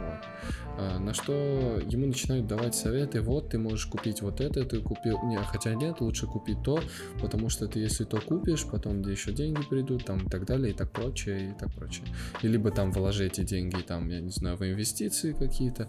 А, 0.00 0.20
на 0.98 1.14
что 1.14 1.32
ему 1.86 2.06
начинают 2.06 2.46
давать 2.46 2.74
советы, 2.74 3.20
вот 3.20 3.50
ты 3.50 3.58
можешь 3.58 3.86
купить 3.86 4.22
вот 4.22 4.40
это, 4.40 4.64
ты 4.64 4.80
купил, 4.80 5.18
не, 5.24 5.36
хотя 5.36 5.74
нет, 5.74 6.00
лучше 6.00 6.26
купить 6.26 6.62
то, 6.62 6.80
потому 7.20 7.48
что 7.48 7.66
ты 7.66 7.78
если 7.78 8.04
то 8.04 8.20
купишь, 8.20 8.66
потом 8.66 9.02
где 9.02 9.12
еще 9.12 9.32
деньги 9.32 9.62
придут, 9.68 10.04
там 10.04 10.26
и 10.26 10.28
так 10.28 10.46
далее, 10.46 10.72
и 10.72 10.76
так 10.76 10.90
прочее, 10.90 11.50
и 11.50 11.58
так 11.58 11.72
прочее. 11.72 12.06
И 12.42 12.48
либо 12.48 12.70
там 12.70 12.92
вложи 12.92 13.26
эти 13.26 13.42
деньги, 13.42 13.80
там, 13.82 14.08
я 14.08 14.20
не 14.20 14.30
знаю, 14.30 14.56
в 14.56 14.62
инвестиции 14.62 15.32
какие-то, 15.32 15.88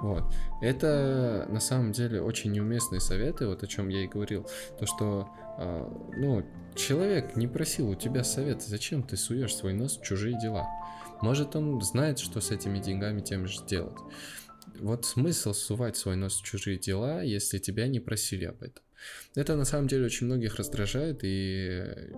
вот. 0.00 0.24
Это 0.60 1.46
на 1.50 1.60
самом 1.60 1.92
деле 1.92 2.20
очень 2.20 2.52
неуместные 2.52 3.00
советы, 3.00 3.46
вот 3.46 3.62
о 3.62 3.66
чем 3.66 3.88
я 3.88 4.04
и 4.04 4.08
говорил, 4.08 4.46
то 4.78 4.86
что, 4.86 5.28
а, 5.58 5.88
ну, 6.16 6.44
человек 6.74 7.36
не 7.36 7.46
просил 7.46 7.90
у 7.90 7.94
тебя 7.94 8.24
совета, 8.24 8.68
зачем 8.68 9.02
ты 9.02 9.16
суешь 9.16 9.54
свой 9.54 9.74
нос 9.74 9.98
в 9.98 10.02
чужие 10.02 10.38
дела? 10.40 10.66
Может, 11.22 11.56
он 11.56 11.80
знает, 11.80 12.18
что 12.18 12.40
с 12.40 12.50
этими 12.50 12.78
деньгами 12.78 13.20
тем 13.20 13.46
же 13.46 13.58
сделать. 13.58 13.96
Вот 14.80 15.04
смысл 15.04 15.52
сувать 15.52 15.96
свой 15.96 16.16
нос 16.16 16.40
в 16.40 16.44
чужие 16.44 16.78
дела, 16.78 17.22
если 17.22 17.58
тебя 17.58 17.86
не 17.86 18.00
просили 18.00 18.44
об 18.44 18.62
этом. 18.62 18.82
Это 19.34 19.56
на 19.56 19.64
самом 19.64 19.88
деле 19.88 20.06
очень 20.06 20.26
многих 20.26 20.56
раздражает, 20.56 21.20
и 21.22 22.12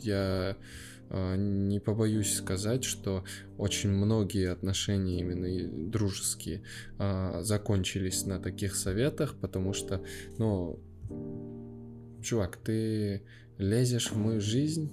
я 0.00 0.56
э, 1.10 1.36
не 1.36 1.80
побоюсь 1.80 2.34
сказать, 2.34 2.84
что 2.84 3.24
очень 3.58 3.90
многие 3.90 4.50
отношения, 4.50 5.20
именно 5.20 5.90
дружеские, 5.90 6.62
э, 6.98 7.40
закончились 7.42 8.26
на 8.26 8.40
таких 8.40 8.74
советах, 8.74 9.36
потому 9.40 9.72
что, 9.72 10.02
ну, 10.38 10.80
чувак, 12.22 12.56
ты 12.56 13.22
лезешь 13.58 14.10
в 14.10 14.16
мою 14.16 14.40
жизнь, 14.40 14.92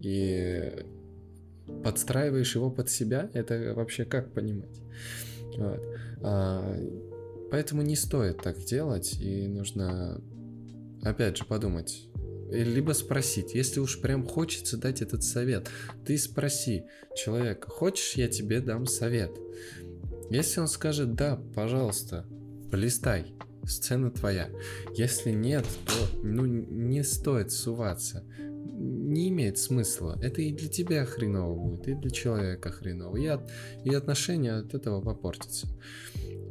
и 0.00 0.84
подстраиваешь 1.84 2.54
его 2.54 2.70
под 2.70 2.90
себя, 2.90 3.30
это 3.34 3.74
вообще 3.74 4.04
как 4.04 4.32
понимать? 4.32 4.80
Вот. 5.56 5.80
А, 6.22 6.76
поэтому 7.50 7.82
не 7.82 7.96
стоит 7.96 8.42
так 8.42 8.58
делать, 8.58 9.18
и 9.20 9.46
нужно, 9.48 10.20
опять 11.02 11.36
же, 11.36 11.44
подумать. 11.44 12.08
Либо 12.50 12.92
спросить, 12.92 13.54
если 13.54 13.80
уж 13.80 14.00
прям 14.00 14.26
хочется 14.26 14.76
дать 14.76 15.00
этот 15.00 15.22
совет, 15.24 15.68
ты 16.04 16.18
спроси 16.18 16.84
человека, 17.16 17.70
хочешь 17.70 18.14
я 18.14 18.28
тебе 18.28 18.60
дам 18.60 18.86
совет? 18.86 19.32
Если 20.28 20.60
он 20.60 20.68
скажет 20.68 21.14
да, 21.14 21.40
пожалуйста, 21.54 22.26
полистай, 22.70 23.34
сцена 23.64 24.10
твоя. 24.10 24.50
Если 24.94 25.30
нет, 25.30 25.64
то 25.86 26.18
ну 26.22 26.44
не 26.46 27.02
стоит 27.04 27.52
суваться 27.52 28.24
не 28.82 29.28
имеет 29.28 29.58
смысла. 29.58 30.18
Это 30.20 30.42
и 30.42 30.52
для 30.52 30.68
тебя 30.68 31.04
хреново 31.04 31.54
будет, 31.54 31.88
и 31.88 31.94
для 31.94 32.10
человека 32.10 32.70
хреново. 32.70 33.16
И, 33.16 33.26
от, 33.26 33.50
и 33.84 33.94
отношения 33.94 34.54
от 34.54 34.74
этого 34.74 35.00
попортятся. 35.00 35.68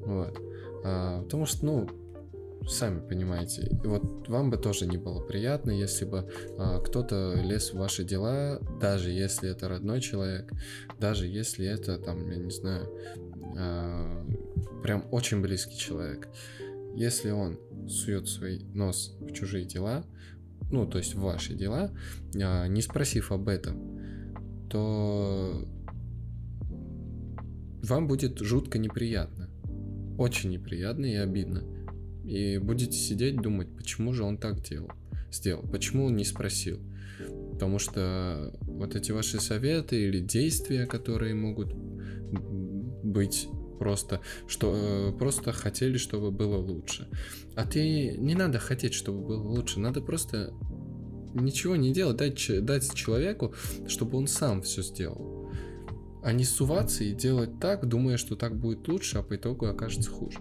Вот. 0.06 0.40
А, 0.84 1.22
потому 1.24 1.46
что, 1.46 1.66
ну, 1.66 1.90
сами 2.68 3.06
понимаете, 3.06 3.70
вот 3.84 4.28
вам 4.28 4.50
бы 4.50 4.58
тоже 4.58 4.86
не 4.86 4.98
было 4.98 5.22
приятно, 5.22 5.72
если 5.72 6.06
бы 6.06 6.30
а, 6.58 6.80
кто-то 6.80 7.40
лез 7.42 7.74
в 7.74 7.78
ваши 7.78 8.04
дела, 8.04 8.60
даже 8.80 9.12
если 9.12 9.50
это 9.50 9.68
родной 9.68 10.00
человек, 10.02 10.52
даже 11.00 11.28
если 11.28 11.66
это, 11.66 11.98
там, 11.98 12.30
я 12.30 12.38
не 12.38 12.52
знаю, 12.52 12.90
а, 13.58 14.26
прям 14.84 15.06
очень 15.12 15.42
близкий 15.42 15.78
человек. 15.78 16.28
Если 16.96 17.32
он 17.32 17.60
сует 17.88 18.28
свой 18.28 18.60
нос 18.74 19.16
в 19.20 19.32
чужие 19.32 19.66
дела, 19.66 20.04
ну, 20.70 20.86
то 20.86 20.98
есть 20.98 21.16
в 21.16 21.22
ваши 21.22 21.54
дела, 21.54 21.92
а, 22.36 22.68
не 22.68 22.82
спросив 22.82 23.32
об 23.32 23.48
этом, 23.48 24.02
то 24.70 25.68
вам 27.84 28.08
будет 28.08 28.40
жутко 28.40 28.78
неприятно. 28.78 29.50
Очень 30.18 30.52
неприятно 30.52 31.06
и 31.06 31.16
обидно. 31.16 31.64
И 32.24 32.58
будете 32.58 32.94
сидеть 32.94 33.42
думать, 33.42 33.76
почему 33.76 34.14
же 34.14 34.24
он 34.24 34.38
так 34.38 34.62
делал, 34.62 34.92
сделал, 35.32 35.64
почему 35.64 36.06
он 36.06 36.16
не 36.16 36.26
спросил. 36.26 36.80
Потому 37.54 37.80
что 37.80 38.54
вот 38.62 38.96
эти 38.96 39.12
ваши 39.12 39.40
советы 39.40 40.02
или 40.02 40.20
действия, 40.20 40.86
которые 40.86 41.34
могут 41.34 41.74
быть 43.04 43.48
просто, 43.82 44.22
что 44.48 44.76
э, 44.76 45.12
просто 45.18 45.52
хотели, 45.52 45.98
чтобы 45.98 46.30
было 46.30 46.58
лучше. 46.58 47.08
А 47.56 47.66
ты 47.66 48.16
не 48.16 48.36
надо 48.36 48.60
хотеть, 48.60 48.94
чтобы 48.94 49.26
было 49.26 49.42
лучше, 49.42 49.80
надо 49.80 50.02
просто 50.02 50.54
ничего 51.34 51.76
не 51.76 51.92
делать, 51.92 52.18
дать, 52.18 52.64
дать 52.64 52.94
человеку, 52.94 53.56
чтобы 53.88 54.20
он 54.20 54.28
сам 54.28 54.62
все 54.62 54.84
сделал. 54.84 55.52
А 56.22 56.32
не 56.32 56.44
суваться 56.44 57.04
и 57.04 57.12
делать 57.12 57.60
так, 57.60 57.88
думая, 57.88 58.18
что 58.18 58.36
так 58.36 58.56
будет 58.56 58.88
лучше, 58.88 59.18
а 59.18 59.24
по 59.24 59.36
итогу 59.36 59.66
окажется 59.66 60.12
хуже. 60.12 60.38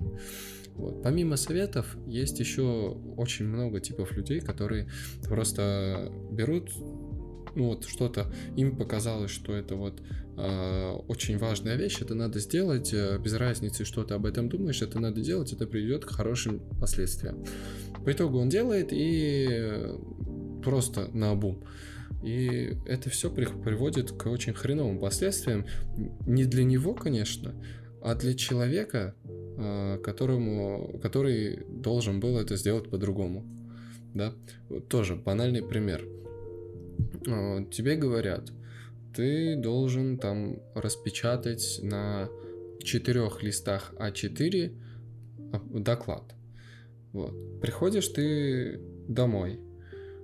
Вот. 0.75 1.03
Помимо 1.03 1.37
советов, 1.37 1.97
есть 2.07 2.41
еще 2.41 2.91
очень 3.17 3.47
много 3.47 3.81
типов 3.81 4.13
людей, 4.13 4.41
которые 4.43 4.91
просто 5.25 6.13
берут 6.31 6.71
ну 7.55 7.69
вот 7.69 7.85
что-то, 7.85 8.33
им 8.57 8.77
показалось, 8.77 9.31
что 9.31 9.55
это 9.55 9.77
вот 9.77 10.01
э, 10.37 10.91
очень 11.09 11.39
важная 11.39 11.77
вещь, 11.77 11.99
это 12.01 12.15
надо 12.15 12.39
сделать, 12.41 12.93
э, 12.93 13.19
без 13.19 13.35
разницы, 13.35 13.85
что 13.85 14.05
ты 14.05 14.15
об 14.15 14.27
этом 14.27 14.49
думаешь, 14.49 14.83
это 14.83 14.99
надо 14.99 15.21
делать, 15.21 15.53
это 15.53 15.67
приведет 15.67 16.05
к 16.05 16.11
хорошим 16.11 16.61
последствиям. 16.81 17.45
По 18.05 18.13
итогу 18.13 18.39
он 18.39 18.49
делает 18.49 18.89
и 18.93 19.97
просто 20.63 21.09
на 21.13 21.31
обум. 21.31 21.63
И 22.23 22.77
это 22.87 23.09
все 23.09 23.31
приводит 23.31 24.13
к 24.13 24.27
очень 24.27 24.53
хреновым 24.53 24.99
последствиям. 24.99 25.65
Не 26.27 26.45
для 26.45 26.65
него, 26.65 26.95
конечно, 26.95 27.55
а 28.03 28.15
для 28.15 28.35
человека, 28.35 29.15
э, 29.25 29.99
которому, 30.03 30.99
который 31.03 31.65
должен 31.69 32.21
был 32.21 32.39
это 32.39 32.57
сделать 32.57 32.91
по-другому. 32.91 33.45
Да? 34.15 34.35
Тоже 34.89 35.17
банальный 35.17 35.63
пример. 35.63 36.07
Э, 37.27 37.65
тебе 37.71 37.97
говорят, 37.97 38.53
ты 39.15 39.57
должен 39.57 40.19
там 40.19 40.61
распечатать 40.75 41.81
на 41.83 42.29
четырех 42.83 43.43
листах 43.43 43.93
А4 43.99 44.73
доклад. 45.75 46.35
Вот. 47.13 47.61
Приходишь 47.61 48.09
ты 48.09 48.81
домой, 49.09 49.61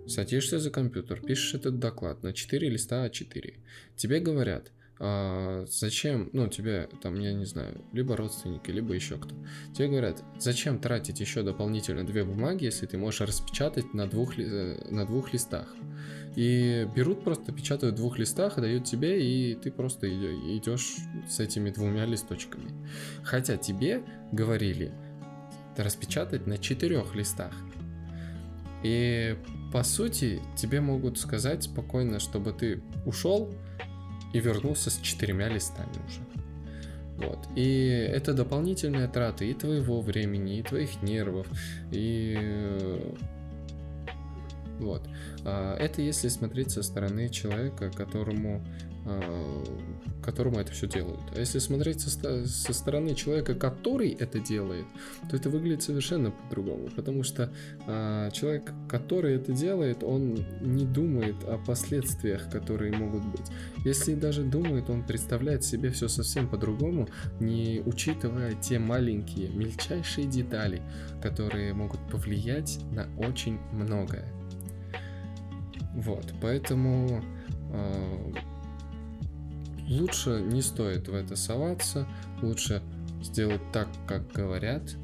садишься 0.07 0.59
за 0.59 0.71
компьютер, 0.71 1.21
пишешь 1.21 1.55
этот 1.55 1.79
доклад 1.79 2.23
на 2.23 2.33
4 2.33 2.69
листа 2.69 3.07
А4. 3.07 3.55
Тебе 3.97 4.21
говорят, 4.21 4.71
а, 4.99 5.67
зачем, 5.69 6.31
ну, 6.33 6.49
тебе 6.49 6.89
там, 7.03 7.19
я 7.19 7.35
не 7.35 7.45
знаю, 7.45 7.85
либо 7.93 8.17
родственники, 8.17 8.71
либо 8.71 8.95
еще 8.95 9.17
кто. 9.17 9.35
Тебе 9.75 9.89
говорят, 9.89 10.23
зачем 10.39 10.79
тратить 10.79 11.21
еще 11.21 11.43
дополнительно 11.43 12.05
две 12.05 12.25
бумаги, 12.25 12.65
если 12.65 12.87
ты 12.87 12.97
можешь 12.97 13.21
распечатать 13.21 13.93
на 13.93 14.07
двух, 14.07 14.39
э, 14.39 14.79
на 14.91 15.05
двух 15.05 15.33
листах. 15.35 15.75
И 16.35 16.89
берут 16.95 17.25
просто, 17.25 17.53
печатают 17.53 17.95
в 17.95 17.99
двух 17.99 18.19
листах, 18.19 18.57
дают 18.57 18.85
тебе, 18.85 19.23
и 19.23 19.55
ты 19.55 19.71
просто 19.71 20.09
идешь 20.09 20.97
с 21.29 21.41
этими 21.41 21.71
двумя 21.71 22.07
листочками. 22.07 22.71
Хотя 23.23 23.57
тебе 23.57 24.03
говорили 24.33 24.93
распечатать 25.77 26.47
на 26.47 26.57
четырех 26.57 27.15
листах. 27.15 27.53
И 28.83 29.37
по 29.73 29.83
сути 29.83 30.41
тебе 30.57 30.81
могут 30.81 31.19
сказать 31.19 31.65
спокойно, 31.65 32.19
чтобы 32.19 32.53
ты 32.53 32.83
ушел 33.05 33.53
и 34.37 34.41
вернулся 34.41 34.91
с 34.91 34.99
четырьмя 34.99 35.49
листами 35.49 35.97
уже. 36.07 36.21
Вот. 37.17 37.39
И 37.57 37.87
это 37.89 38.35
дополнительные 38.35 39.09
траты 39.09 39.51
и 39.51 39.55
твоего 39.55 40.03
времени, 40.03 40.59
и 40.59 40.63
твоих 40.63 41.03
нервов, 41.03 41.47
и 41.91 43.01
вот. 44.79 45.03
А, 45.45 45.75
это 45.79 46.03
если 46.03 46.29
смотреть 46.29 46.71
со 46.73 46.83
стороны 46.83 47.31
человека, 47.31 47.91
которому 47.91 48.63
а, 49.07 49.65
которому 50.27 50.59
это 50.59 50.73
все 50.73 50.89
делают. 50.89 51.21
А 51.35 51.39
если 51.39 51.61
смотреть 51.61 52.01
со, 52.01 52.47
со 52.47 52.73
стороны 52.75 53.15
человека, 53.15 53.55
который 53.55 54.11
это 54.11 54.41
делает, 54.41 54.85
то 55.31 55.37
это 55.37 55.49
выглядит 55.49 55.85
совершенно 55.85 56.33
по-другому. 56.33 56.89
Потому 56.97 57.23
что 57.23 57.53
э, 57.87 58.31
человек, 58.33 58.73
который 58.89 59.37
это 59.37 59.53
делает, 59.53 60.03
он 60.03 60.45
не 60.61 60.85
думает 60.85 61.37
о 61.45 61.59
последствиях, 61.59 62.51
которые 62.51 62.93
могут 62.93 63.25
быть. 63.27 63.47
Если 63.85 64.15
даже 64.15 64.43
думает, 64.43 64.91
он 64.91 65.07
представляет 65.07 65.63
себе 65.63 65.91
все 65.91 66.09
совсем 66.09 66.49
по-другому, 66.49 67.09
не 67.39 67.81
учитывая 67.87 68.55
те 68.55 68.81
маленькие, 68.81 69.49
мельчайшие 69.51 70.27
детали, 70.27 70.83
которые 71.23 71.73
могут 71.73 72.01
повлиять 72.11 72.81
на 72.91 73.07
очень 73.17 73.59
многое. 73.73 74.27
Вот, 75.95 76.35
поэтому 76.43 77.23
э, 77.73 78.33
лучше 79.89 80.41
не 80.41 80.63
стоит 80.63 81.09
в 81.09 81.15
это 81.15 81.37
соваться, 81.37 82.07
лучше 82.43 82.83
сделать 83.23 83.61
так, 83.73 83.89
как 84.07 84.33
говорят, 84.33 84.97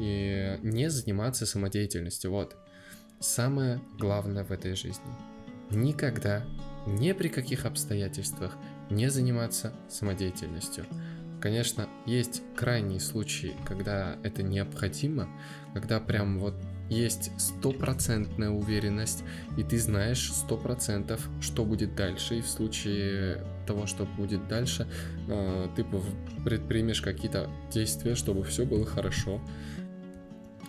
и 0.00 0.58
не 0.62 0.90
заниматься 0.90 1.46
самодеятельностью. 1.46 2.30
Вот, 2.30 2.56
самое 3.20 3.80
главное 3.98 4.44
в 4.44 4.50
этой 4.50 4.74
жизни. 4.74 5.12
Никогда, 5.70 6.44
ни 6.86 7.12
при 7.12 7.28
каких 7.28 7.64
обстоятельствах 7.64 8.56
не 8.90 9.08
заниматься 9.08 9.72
самодеятельностью. 9.88 10.84
Конечно, 11.40 11.88
есть 12.06 12.42
крайние 12.56 13.00
случаи, 13.00 13.54
когда 13.64 14.16
это 14.22 14.42
необходимо, 14.42 15.28
когда 15.72 16.00
прям 16.00 16.38
вот 16.38 16.54
есть 16.90 17.30
стопроцентная 17.40 18.50
уверенность, 18.50 19.24
и 19.56 19.62
ты 19.62 19.78
знаешь 19.78 20.30
сто 20.32 20.56
процентов, 20.56 21.26
что 21.40 21.64
будет 21.64 21.94
дальше, 21.94 22.38
и 22.38 22.42
в 22.42 22.48
случае 22.48 23.44
того, 23.66 23.86
что 23.86 24.04
будет 24.04 24.46
дальше, 24.48 24.88
э, 25.28 25.68
ты 25.76 25.86
предпримешь 26.44 27.00
какие-то 27.00 27.48
действия, 27.72 28.14
чтобы 28.16 28.42
все 28.42 28.66
было 28.66 28.84
хорошо. 28.84 29.40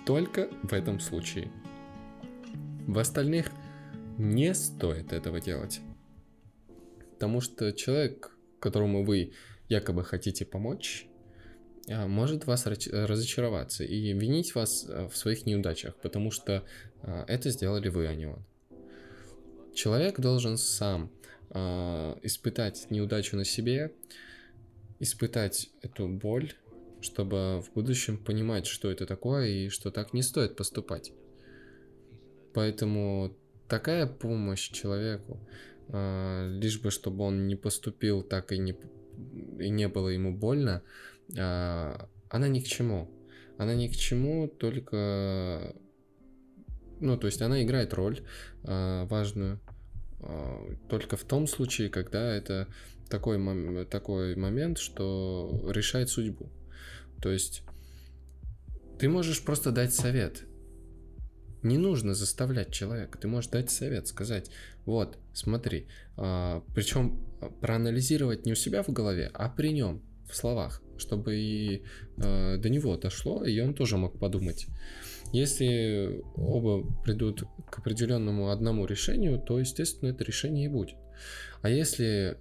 Только 0.05 0.49
в 0.63 0.73
этом 0.73 0.99
случае. 0.99 1.51
В 2.87 2.97
остальных 2.99 3.51
не 4.17 4.53
стоит 4.53 5.13
этого 5.13 5.41
делать. 5.41 5.81
Потому 7.13 7.41
что 7.41 7.71
человек, 7.71 8.31
которому 8.59 9.03
вы 9.03 9.33
якобы 9.69 10.03
хотите 10.03 10.45
помочь, 10.45 11.07
а, 11.07 11.10
может 12.07 12.45
вас 12.45 12.65
разочароваться 12.65 13.83
и 13.83 14.13
винить 14.13 14.55
вас 14.55 14.85
э, 14.87 15.07
в 15.07 15.17
своих 15.17 15.45
неудачах, 15.45 15.95
потому 15.95 16.31
что 16.31 16.63
а, 17.01 17.25
это 17.27 17.49
сделали 17.49 17.89
вы, 17.89 18.07
а 18.07 18.15
не 18.15 18.27
он. 18.27 18.43
Человек 19.73 20.19
должен 20.19 20.57
сам 20.57 21.11
а, 21.49 22.17
испытать 22.23 22.87
неудачу 22.89 23.35
на 23.35 23.45
себе, 23.45 23.91
испытать 24.99 25.69
эту 25.81 26.07
боль, 26.07 26.53
чтобы 27.01 27.61
в 27.61 27.73
будущем 27.73 28.17
понимать, 28.17 28.67
что 28.67 28.91
это 28.91 29.05
такое 29.05 29.47
и 29.47 29.69
что 29.69 29.91
так 29.91 30.13
не 30.13 30.21
стоит 30.21 30.55
поступать. 30.55 31.11
Поэтому 32.53 33.35
такая 33.67 34.05
помощь 34.05 34.69
человеку, 34.69 35.39
лишь 35.87 36.79
бы 36.79 36.91
чтобы 36.91 37.23
он 37.23 37.47
не 37.47 37.55
поступил 37.55 38.21
так 38.21 38.51
и 38.51 38.59
не, 38.59 38.75
и 39.57 39.69
не 39.69 39.87
было 39.87 40.09
ему 40.09 40.37
больно, 40.37 40.83
а, 40.83 41.10
она 41.33 42.47
ни 42.47 42.59
к 42.59 42.65
чему. 42.65 43.09
Она 43.57 43.75
ни 43.75 43.87
к 43.87 43.95
чему, 43.95 44.47
только... 44.47 45.75
Ну, 46.99 47.17
то 47.17 47.27
есть 47.27 47.41
она 47.41 47.63
играет 47.63 47.93
роль 47.93 48.21
а, 48.63 49.05
важную, 49.05 49.59
а, 50.19 50.67
только 50.89 51.17
в 51.17 51.23
том 51.23 51.47
случае, 51.47 51.89
когда 51.89 52.33
это 52.35 52.67
такой, 53.09 53.37
мом- 53.37 53.85
такой 53.85 54.35
момент, 54.35 54.77
что 54.77 55.63
решает 55.67 56.09
судьбу. 56.09 56.49
То 57.21 57.31
есть 57.31 57.63
ты 58.99 59.09
можешь 59.09 59.43
просто 59.43 59.71
дать 59.71 59.93
совет. 59.93 60.43
Не 61.63 61.77
нужно 61.77 62.15
заставлять 62.15 62.71
человека. 62.71 63.19
Ты 63.19 63.27
можешь 63.27 63.51
дать 63.51 63.69
совет, 63.69 64.07
сказать, 64.07 64.49
вот, 64.85 65.19
смотри. 65.33 65.87
А, 66.17 66.63
причем 66.73 67.19
проанализировать 67.61 68.45
не 68.45 68.53
у 68.53 68.55
себя 68.55 68.81
в 68.81 68.89
голове, 68.89 69.29
а 69.33 69.49
при 69.49 69.71
нем, 69.71 70.01
в 70.31 70.35
словах 70.35 70.81
чтобы 71.01 71.35
и 71.35 71.83
э, 72.17 72.57
до 72.57 72.69
него 72.69 72.95
дошло, 72.95 73.43
и 73.43 73.59
он 73.59 73.73
тоже 73.73 73.97
мог 73.97 74.19
подумать. 74.19 74.67
Если 75.33 76.21
оба 76.35 76.85
придут 77.03 77.43
к 77.69 77.79
определенному 77.79 78.49
одному 78.49 78.85
решению, 78.85 79.39
то, 79.39 79.59
естественно, 79.59 80.09
это 80.09 80.23
решение 80.23 80.65
и 80.65 80.69
будет. 80.69 80.95
А 81.61 81.69
если 81.69 82.37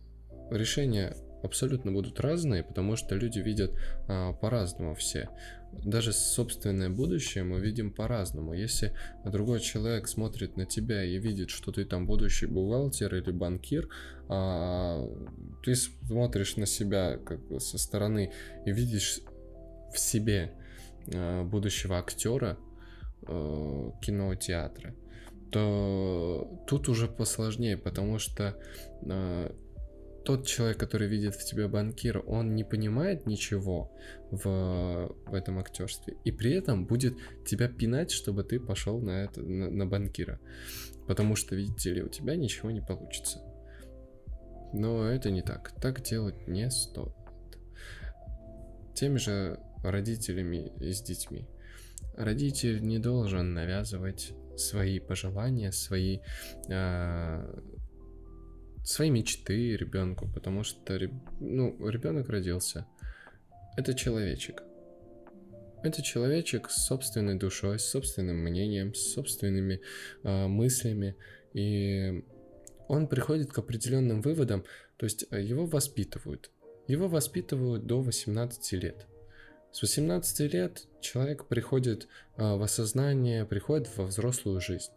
решения 0.51 1.17
абсолютно 1.43 1.91
будут 1.93 2.21
разные, 2.21 2.63
потому 2.63 2.97
что 2.97 3.15
люди 3.15 3.39
видят 3.39 3.73
а, 4.09 4.35
по-разному 4.35 4.95
все 4.95 5.31
даже 5.73 6.13
собственное 6.13 6.91
будущее 6.91 7.45
мы 7.45 7.61
видим 7.61 7.91
по-разному. 7.91 8.55
Если 8.55 8.93
другой 9.25 9.61
человек 9.61 10.09
смотрит 10.09 10.57
на 10.57 10.67
тебя 10.67 11.05
и 11.05 11.19
видит, 11.19 11.51
что 11.51 11.73
ты 11.73 11.85
там 11.85 12.07
будущий 12.07 12.47
бухгалтер 12.47 13.15
или 13.15 13.31
банкир, 13.31 13.89
а 14.29 15.07
ты 15.65 15.75
смотришь 15.75 16.57
на 16.57 16.67
себя 16.67 17.19
как 17.19 17.41
бы 17.47 17.61
со 17.61 17.79
стороны 17.79 18.33
и 18.67 18.73
видишь 18.73 19.21
в 19.93 19.99
себе 19.99 20.53
а, 21.15 21.45
будущего 21.45 21.99
актера 21.99 22.59
а, 23.27 23.93
кино, 24.03 24.35
театра, 24.35 24.95
то 25.51 26.63
тут 26.67 26.89
уже 26.89 27.09
посложнее, 27.09 27.77
потому 27.77 28.19
что 28.19 28.57
а, 29.07 29.55
тот 30.31 30.47
человек, 30.47 30.79
который 30.79 31.09
видит 31.09 31.35
в 31.35 31.45
тебе 31.45 31.67
банкира, 31.67 32.21
он 32.21 32.55
не 32.55 32.63
понимает 32.63 33.27
ничего 33.27 33.91
в, 34.31 35.13
в 35.27 35.35
этом 35.35 35.59
актерстве, 35.59 36.19
и 36.25 36.31
при 36.31 36.53
этом 36.53 36.87
будет 36.87 37.17
тебя 37.45 37.67
пинать, 37.67 38.13
чтобы 38.13 38.45
ты 38.45 38.61
пошел 38.61 39.01
на, 39.01 39.25
это, 39.25 39.43
на, 39.43 39.69
на 39.71 39.87
банкира. 39.87 40.39
Потому 41.09 41.35
что, 41.35 41.57
видите 41.57 41.93
ли, 41.93 42.03
у 42.05 42.09
тебя 42.09 42.37
ничего 42.37 42.71
не 42.71 42.81
получится. 42.81 43.41
Но 44.73 45.05
это 45.05 45.33
не 45.33 45.43
так. 45.43 45.73
Так 45.81 46.01
делать 46.03 46.47
не 46.47 46.71
стоит. 46.71 47.13
Теми 48.95 49.17
же 49.17 49.59
родителями 49.83 50.71
и 50.79 50.93
с 50.93 51.03
детьми. 51.03 51.49
Родитель 52.17 52.87
не 52.87 53.01
должен 53.01 53.53
навязывать 53.53 54.33
свои 54.57 55.01
пожелания, 55.01 55.73
свои 55.73 56.21
э, 56.69 57.63
свои 58.85 59.11
мечты 59.11 59.77
ребенку, 59.77 60.29
потому 60.33 60.65
что 60.65 60.99
ну, 61.41 61.77
ребенок 61.89 62.29
родился. 62.29 62.87
Это 63.77 63.95
человечек. 63.95 64.63
Это 65.83 66.03
человечек 66.03 66.69
с 66.71 66.87
собственной 66.87 67.37
душой, 67.37 67.79
с 67.79 67.87
собственным 67.87 68.37
мнением, 68.37 68.95
с 68.95 69.13
собственными 69.13 69.81
э, 70.23 70.47
мыслями. 70.47 71.17
И 71.55 72.23
он 72.89 73.07
приходит 73.07 73.51
к 73.51 73.59
определенным 73.59 74.21
выводам, 74.21 74.65
то 74.97 75.05
есть 75.05 75.25
а, 75.31 75.39
его 75.39 75.65
воспитывают. 75.65 76.51
Его 76.87 77.09
воспитывают 77.09 77.87
до 77.87 78.03
18 78.03 78.73
лет. 78.73 79.07
С 79.73 79.81
18 79.83 80.53
лет 80.53 80.87
человек 81.01 81.47
приходит 81.47 82.09
э, 82.37 82.43
в 82.43 82.63
осознание, 82.63 83.47
приходит 83.47 83.89
во 83.97 84.05
взрослую 84.05 84.61
жизнь. 84.61 84.91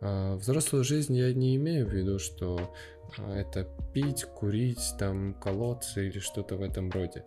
Э, 0.00 0.34
взрослую 0.34 0.84
жизнь 0.84 1.16
я 1.16 1.32
не 1.32 1.56
имею 1.56 1.86
в 1.86 1.92
виду, 1.92 2.18
что 2.18 2.74
а, 3.18 3.34
это 3.34 3.68
пить, 3.92 4.24
курить, 4.24 4.94
там, 4.98 5.34
колоться 5.34 6.00
или 6.00 6.18
что-то 6.18 6.56
в 6.56 6.62
этом 6.62 6.90
роде. 6.90 7.24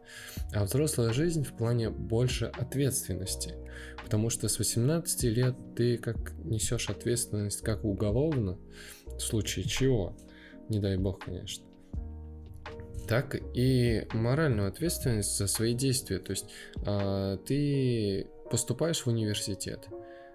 А 0.54 0.64
взрослая 0.64 1.14
жизнь 1.14 1.44
в 1.44 1.54
плане 1.54 1.90
больше 1.90 2.46
ответственности. 2.46 3.56
Потому 4.04 4.30
что 4.30 4.48
с 4.48 4.60
18 4.60 5.24
лет 5.24 5.56
ты 5.76 5.98
как 5.98 6.34
несешь 6.44 6.90
ответственность 6.90 7.62
как 7.62 7.84
уголовно, 7.86 8.58
в 9.06 9.20
случае 9.20 9.66
чего, 9.66 10.18
не 10.70 10.80
дай 10.80 10.98
бог, 10.98 11.20
конечно, 11.26 11.66
так 13.08 13.36
и 13.56 14.06
моральную 14.14 14.70
ответственность 14.70 15.36
за 15.36 15.48
свои 15.48 15.74
действия. 15.74 16.20
То 16.20 16.32
есть 16.32 16.46
э, 16.86 17.38
ты 17.46 18.28
поступаешь 18.52 19.02
в 19.02 19.08
университет, 19.08 19.88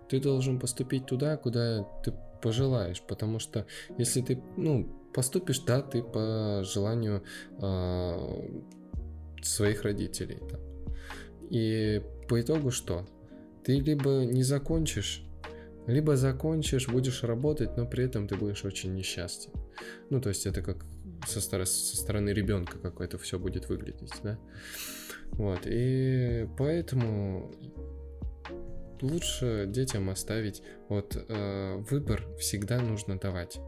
ты 0.09 0.21
должен 0.21 0.59
поступить 0.59 1.07
туда, 1.07 1.37
куда 1.37 1.85
ты 2.05 2.13
пожелаешь, 2.43 3.03
потому 3.03 3.39
что 3.39 3.67
если 3.97 4.21
ты, 4.21 4.43
ну, 4.57 4.89
поступишь, 5.15 5.61
да, 5.61 5.81
ты 5.81 6.03
по 6.03 6.63
желанию 6.65 7.23
э, 7.61 8.61
своих 9.43 9.83
родителей. 9.83 10.41
Там. 10.51 10.61
И 11.51 12.03
по 12.29 12.41
итогу 12.41 12.71
что? 12.71 13.07
Ты 13.65 13.81
либо 13.81 14.25
не 14.25 14.43
закончишь, 14.43 15.25
либо 15.87 16.17
закончишь, 16.17 16.89
будешь 16.89 17.23
работать, 17.23 17.77
но 17.77 17.87
при 17.87 18.05
этом 18.05 18.27
ты 18.27 18.37
будешь 18.37 18.65
очень 18.65 18.95
несчастен. 18.95 19.53
Ну, 20.11 20.21
то 20.21 20.29
есть 20.31 20.47
это 20.47 20.63
как 20.63 20.85
со, 21.27 21.41
стороны, 21.41 21.67
со 21.67 21.97
стороны 21.97 22.31
ребенка 22.31 22.79
какое-то 22.79 23.19
все 23.19 23.39
будет 23.39 23.69
выглядеть, 23.69 24.13
да? 24.23 24.39
Вот, 25.33 25.61
и 25.65 26.49
поэтому 26.59 27.53
лучше 29.05 29.67
детям 29.69 30.11
оставить, 30.11 30.63
вот 30.89 31.17
э, 31.17 31.77
выбор 31.91 32.27
всегда 32.39 32.81
нужно 32.81 33.19
давать. 33.19 33.59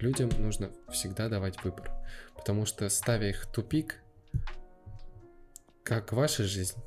Людям 0.00 0.30
нужно 0.38 0.70
всегда 0.90 1.28
давать 1.28 1.62
выбор. 1.64 1.90
Потому 2.36 2.64
что 2.64 2.88
ставя 2.88 3.28
их 3.28 3.44
в 3.44 3.52
тупик, 3.52 4.00
как 5.82 6.12
ваша 6.12 6.44
жизнь 6.44 6.78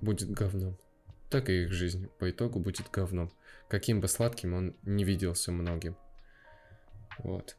будет 0.00 0.30
говном, 0.30 0.76
так 1.30 1.48
и 1.48 1.62
их 1.62 1.72
жизнь 1.72 2.08
по 2.18 2.30
итогу 2.30 2.58
будет 2.58 2.90
говном. 2.90 3.32
Каким 3.68 4.00
бы 4.00 4.08
сладким 4.08 4.54
он 4.54 4.76
не 4.82 5.04
виделся 5.04 5.52
многим. 5.52 5.96
Вот. 7.18 7.56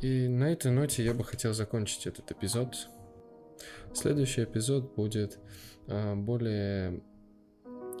И 0.00 0.28
на 0.28 0.52
этой 0.52 0.70
ноте 0.70 1.04
я 1.04 1.12
бы 1.12 1.24
хотел 1.24 1.52
закончить 1.52 2.06
этот 2.06 2.30
эпизод. 2.30 2.88
Следующий 3.92 4.44
эпизод 4.44 4.94
будет 4.94 5.38
э, 5.86 6.14
более 6.14 7.02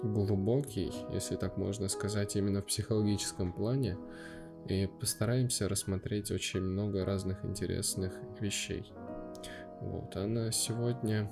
глубокий, 0.04 0.92
если 1.12 1.36
так 1.36 1.56
можно 1.56 1.88
сказать, 1.88 2.36
именно 2.36 2.60
в 2.60 2.66
психологическом 2.66 3.52
плане. 3.52 3.96
И 4.68 4.88
постараемся 5.00 5.68
рассмотреть 5.68 6.30
очень 6.30 6.60
много 6.60 7.04
разных 7.04 7.44
интересных 7.44 8.14
вещей. 8.40 8.92
Вот, 9.80 10.16
а 10.16 10.26
на 10.26 10.52
сегодня, 10.52 11.30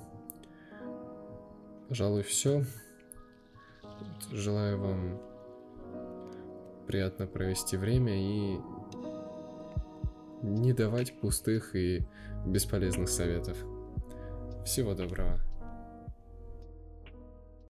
пожалуй, 1.87 2.23
все. 2.23 2.63
Желаю 4.31 4.79
вам 4.79 5.21
приятно 6.87 7.25
провести 7.25 7.77
время 7.77 8.13
и 8.15 8.59
не 10.43 10.73
давать 10.73 11.19
пустых 11.19 11.75
и 11.75 12.05
бесполезных 12.45 13.09
советов. 13.09 13.57
Всего 14.65 14.93
доброго. 14.93 15.42